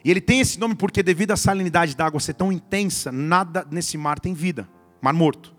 [0.04, 3.66] E ele tem esse nome porque, devido à salinidade da água ser tão intensa, nada
[3.70, 4.68] nesse mar tem vida
[5.00, 5.54] Mar Morto.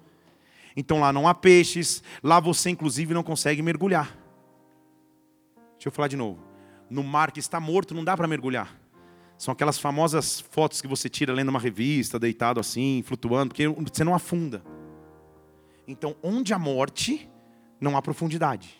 [0.76, 4.18] Então lá não há peixes, lá você inclusive não consegue mergulhar.
[5.74, 6.40] Deixa eu falar de novo.
[6.90, 8.80] No mar que está morto não dá para mergulhar.
[9.38, 14.04] São aquelas famosas fotos que você tira lendo uma revista, deitado assim, flutuando, porque você
[14.04, 14.62] não afunda.
[15.88, 17.30] Então, onde há morte,
[17.80, 18.79] não há profundidade.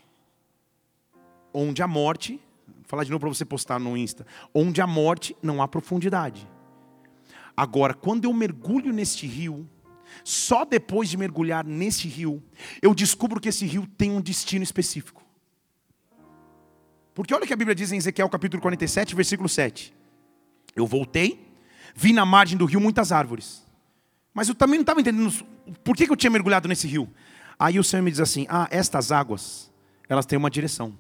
[1.54, 4.26] Onde há morte, vou falar de novo para você postar no Insta.
[4.54, 6.48] Onde há morte, não há profundidade.
[7.56, 9.68] Agora, quando eu mergulho neste rio,
[10.24, 12.42] só depois de mergulhar nesse rio,
[12.82, 15.24] eu descubro que esse rio tem um destino específico.
[17.14, 19.94] Porque olha o que a Bíblia diz em Ezequiel capítulo 47, versículo 7.
[20.76, 21.54] Eu voltei,
[21.94, 23.62] vi na margem do rio muitas árvores.
[24.34, 25.30] Mas eu também não estava entendendo
[25.84, 27.10] por que eu tinha mergulhado nesse rio.
[27.58, 29.70] Aí o Senhor me diz assim: Ah, estas águas,
[30.08, 30.98] elas têm uma direção.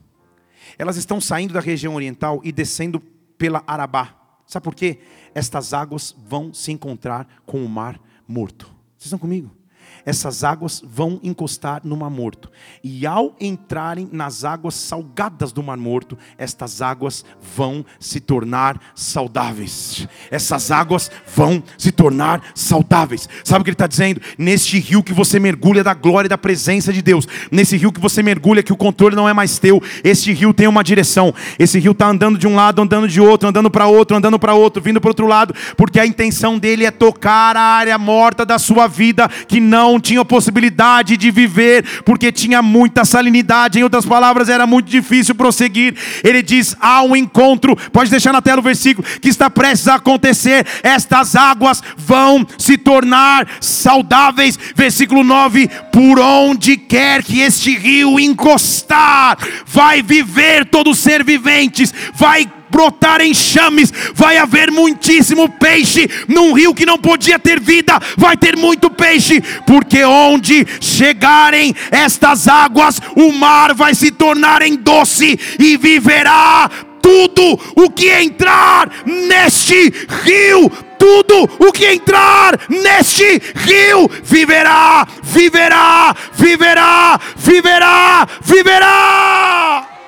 [0.77, 2.99] Elas estão saindo da região oriental e descendo
[3.37, 4.15] pela Arabá.
[4.45, 4.99] Sabe por quê?
[5.33, 8.65] Estas águas vão se encontrar com o mar morto.
[8.97, 9.58] Vocês estão comigo?
[10.05, 12.49] Essas águas vão encostar no Mar Morto.
[12.83, 17.25] E ao entrarem nas águas salgadas do Mar Morto, estas águas
[17.55, 20.07] vão se tornar saudáveis.
[20.31, 23.27] Essas águas vão se tornar saudáveis.
[23.43, 24.21] Sabe o que ele está dizendo?
[24.37, 27.99] Neste rio que você mergulha da glória e da presença de Deus, nesse rio que
[27.99, 31.33] você mergulha, que o controle não é mais teu, este rio tem uma direção.
[31.57, 34.53] Esse rio está andando de um lado, andando de outro, andando para outro, andando para
[34.53, 38.57] outro, vindo para outro lado, porque a intenção dele é tocar a área morta da
[38.57, 44.05] sua vida que não não tinham possibilidade de viver, porque tinha muita salinidade, em outras
[44.05, 45.95] palavras, era muito difícil prosseguir.
[46.23, 49.95] Ele diz: há um encontro, pode deixar na tela o versículo, que está prestes a
[49.95, 54.57] acontecer, estas águas vão se tornar saudáveis.
[54.75, 62.47] Versículo 9: por onde quer que este rio encostar, vai viver todo ser viventes, vai
[62.69, 68.55] brotar enxames, vai haver muitíssimo peixe, num rio que não podia ter vida, vai ter
[68.55, 75.77] muito peixe, porque onde chegarem estas águas, o mar vai se tornar em doce e
[75.77, 76.69] viverá
[77.01, 79.93] tudo o que entrar neste
[80.23, 80.71] rio.
[80.99, 89.98] Tudo o que entrar neste rio viverá, viverá, viverá, viverá, viverá.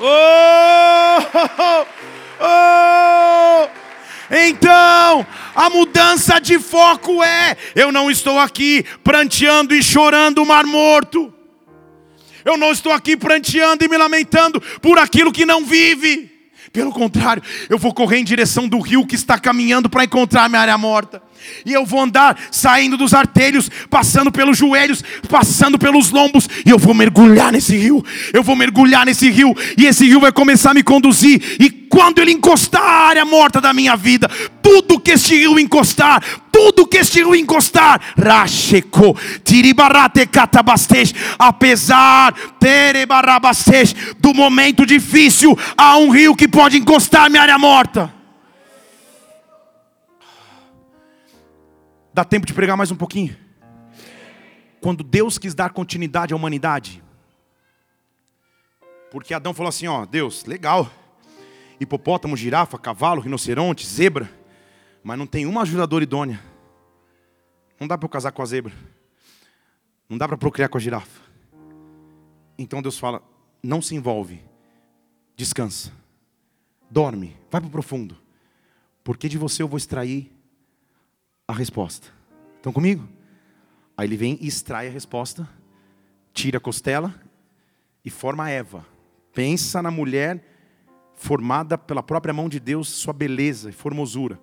[0.00, 1.18] Oh,
[2.40, 3.68] oh.
[4.30, 10.64] Então, a mudança de foco é: eu não estou aqui pranteando e chorando o mar
[10.64, 11.32] morto.
[12.44, 16.30] Eu não estou aqui pranteando e me lamentando por aquilo que não vive.
[16.72, 20.60] Pelo contrário, eu vou correr em direção do rio que está caminhando para encontrar minha
[20.60, 21.22] área morta.
[21.64, 26.78] E eu vou andar saindo dos artelhos, passando pelos joelhos, passando pelos lombos, e eu
[26.78, 28.04] vou mergulhar nesse rio.
[28.32, 31.56] Eu vou mergulhar nesse rio, e esse rio vai começar a me conduzir.
[31.60, 34.30] E quando ele encostar a área morta da minha vida,
[34.62, 36.22] tudo que este rio encostar,
[36.52, 46.10] tudo que este rio encostar, racheco, tiribarate catabastej, apesar terebarabastej, do momento difícil, há um
[46.10, 48.17] rio que pode encostar minha área morta.
[52.18, 53.36] Dá tempo de pregar mais um pouquinho?
[54.80, 57.00] Quando Deus quis dar continuidade à humanidade,
[59.08, 60.90] porque Adão falou assim: Ó, Deus, legal,
[61.78, 64.28] hipopótamo, girafa, cavalo, rinoceronte, zebra,
[65.00, 66.42] mas não tem uma ajudadora idônea.
[67.78, 68.72] Não dá para eu casar com a zebra,
[70.08, 71.20] não dá para procriar com a girafa.
[72.58, 73.22] Então Deus fala:
[73.62, 74.42] não se envolve,
[75.36, 75.92] descansa,
[76.90, 78.18] dorme, vai para o profundo,
[79.04, 80.36] porque de você eu vou extrair
[81.48, 82.08] a resposta.
[82.56, 83.08] Estão comigo?
[83.96, 85.48] Aí ele vem e extrai a resposta,
[86.34, 87.14] tira a costela
[88.04, 88.86] e forma a Eva.
[89.32, 90.44] Pensa na mulher
[91.14, 94.38] formada pela própria mão de Deus, sua beleza e formosura.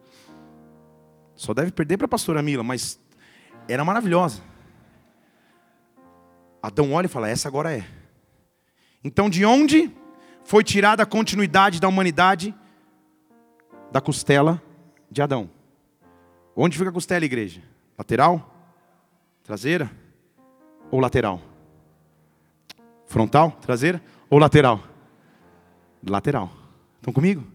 [1.35, 2.99] Só deve perder para a pastora Mila, mas
[3.67, 4.41] era maravilhosa.
[6.61, 7.85] Adão olha e fala: Essa agora é.
[9.03, 9.91] Então, de onde
[10.43, 12.53] foi tirada a continuidade da humanidade?
[13.91, 14.61] Da costela
[15.11, 15.54] de Adão.
[16.55, 17.61] Onde fica a costela, igreja?
[17.97, 18.53] Lateral?
[19.43, 19.91] Traseira?
[20.89, 21.41] Ou lateral?
[23.05, 23.51] Frontal?
[23.51, 24.01] Traseira?
[24.29, 24.81] Ou lateral?
[26.07, 26.49] Lateral.
[26.97, 27.45] Estão comigo?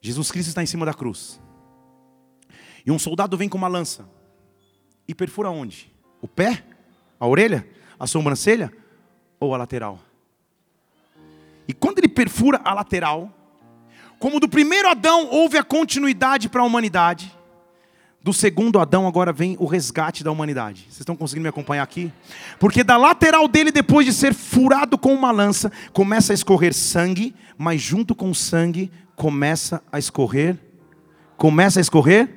[0.00, 1.40] Jesus Cristo está em cima da cruz.
[2.86, 4.08] E um soldado vem com uma lança.
[5.06, 5.92] E perfura onde?
[6.22, 6.64] O pé?
[7.20, 7.68] A orelha?
[7.98, 8.72] A sobrancelha?
[9.38, 9.98] Ou a lateral?
[11.68, 13.35] E quando ele perfura a lateral,
[14.18, 17.36] Como do primeiro Adão houve a continuidade para a humanidade,
[18.22, 20.82] do segundo Adão agora vem o resgate da humanidade.
[20.82, 22.10] Vocês estão conseguindo me acompanhar aqui?
[22.58, 27.34] Porque da lateral dele, depois de ser furado com uma lança, começa a escorrer sangue,
[27.56, 30.58] mas junto com o sangue começa a escorrer.
[31.36, 32.28] Começa a escorrer?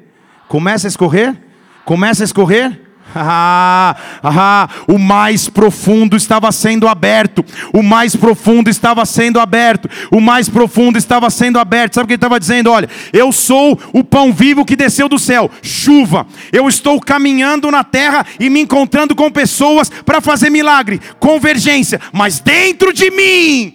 [0.47, 1.41] Começa a escorrer?
[1.85, 2.88] Começa a escorrer?
[3.15, 7.43] Ah, ah, o mais profundo estava sendo aberto.
[7.73, 9.89] O mais profundo estava sendo aberto.
[10.11, 11.95] O mais profundo estava sendo aberto.
[11.95, 12.71] Sabe o que ele estava dizendo?
[12.71, 15.49] Olha, eu sou o pão vivo que desceu do céu.
[15.61, 16.27] Chuva.
[16.51, 21.01] Eu estou caminhando na terra e me encontrando com pessoas para fazer milagre.
[21.19, 21.99] Convergência.
[22.11, 23.73] Mas dentro de mim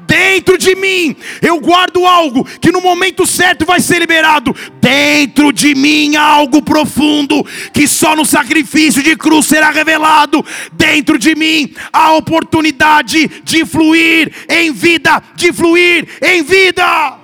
[0.00, 4.54] dentro de mim eu guardo algo que no momento certo vai ser liberado.
[4.80, 10.44] Dentro de mim há algo profundo que só no sacrifício de cruz será revelado.
[10.72, 17.18] Dentro de mim há oportunidade de fluir em vida, de fluir em vida.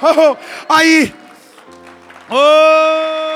[0.00, 0.36] Oh,
[0.68, 1.12] aí,
[2.30, 3.28] oh.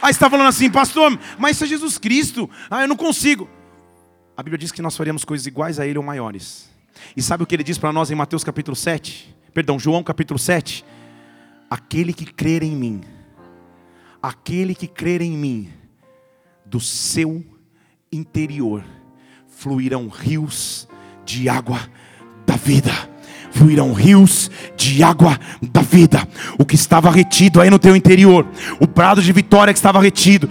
[0.00, 2.50] Aí está falando assim, pastor, mas isso é Jesus Cristo.
[2.68, 3.48] Ah, eu não consigo.
[4.42, 6.68] A Bíblia diz que nós faríamos coisas iguais a Ele ou maiores.
[7.16, 9.32] E sabe o que Ele diz para nós em Mateus capítulo 7?
[9.54, 10.84] Perdão, João capítulo 7.
[11.70, 13.02] Aquele que crer em mim,
[14.20, 15.70] aquele que crer em mim,
[16.66, 17.44] do seu
[18.10, 18.82] interior
[19.46, 20.88] fluirão rios
[21.24, 21.78] de água
[22.44, 23.12] da vida
[23.52, 26.26] fluirão rios de água da vida.
[26.58, 28.46] O que estava retido aí no teu interior,
[28.80, 30.48] o prado de vitória que estava retido,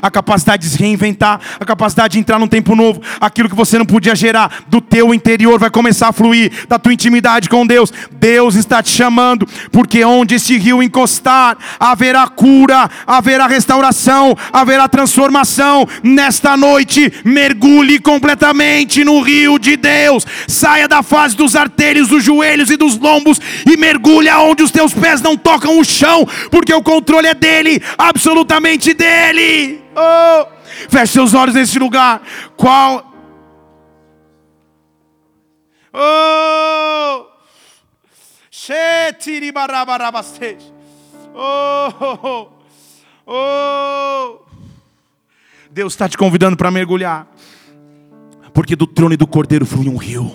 [0.00, 3.78] a capacidade de se reinventar, a capacidade de entrar num tempo novo, aquilo que você
[3.78, 7.92] não podia gerar do teu interior vai começar a fluir, da tua intimidade com Deus.
[8.12, 15.86] Deus está te chamando, porque onde esse rio encostar, haverá cura, haverá restauração, haverá transformação.
[16.02, 22.70] Nesta noite, mergulhe completamente no rio de Deus, saia da fase dos artérios, dos joelhos
[22.70, 26.82] e dos lombos e mergulha onde os teus pés não tocam o chão, porque o
[26.92, 29.82] controle é dele, absolutamente dele.
[29.96, 30.46] Oh,
[30.88, 32.20] feche seus olhos nesse lugar.
[32.56, 33.12] Qual
[41.34, 41.92] Oh!
[42.24, 42.48] Oh!
[43.24, 44.40] Oh!
[45.70, 47.26] Deus está te convidando para mergulhar.
[48.52, 50.30] Porque do trono e do cordeiro flui um rio.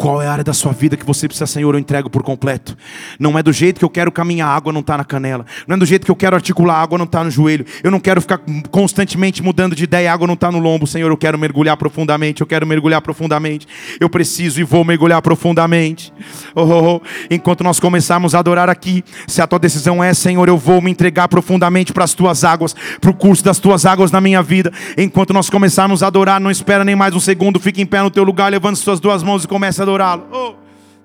[0.00, 2.74] Qual é a área da sua vida que você precisa, Senhor, eu entrego por completo?
[3.18, 5.44] Não é do jeito que eu quero caminhar, a água não está na canela.
[5.66, 7.66] Não é do jeito que eu quero articular, a água não está no joelho.
[7.84, 8.40] Eu não quero ficar
[8.70, 10.86] constantemente mudando de ideia, a água não está no lombo.
[10.86, 13.68] Senhor, eu quero mergulhar profundamente, eu quero mergulhar profundamente.
[14.00, 16.14] Eu preciso e vou mergulhar profundamente.
[16.54, 17.00] Oh, oh, oh.
[17.30, 20.90] Enquanto nós começarmos a adorar aqui, se a tua decisão é, Senhor, eu vou me
[20.90, 24.72] entregar profundamente para as tuas águas, para o curso das tuas águas na minha vida.
[24.96, 28.10] Enquanto nós começarmos a adorar, não espera nem mais um segundo, fique em pé no
[28.10, 30.28] teu lugar, levante suas duas mãos e comece a adorá-lo.
[30.32, 30.56] Oh,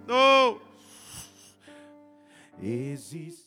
[0.10, 0.62] oh.
[2.62, 3.45] Existe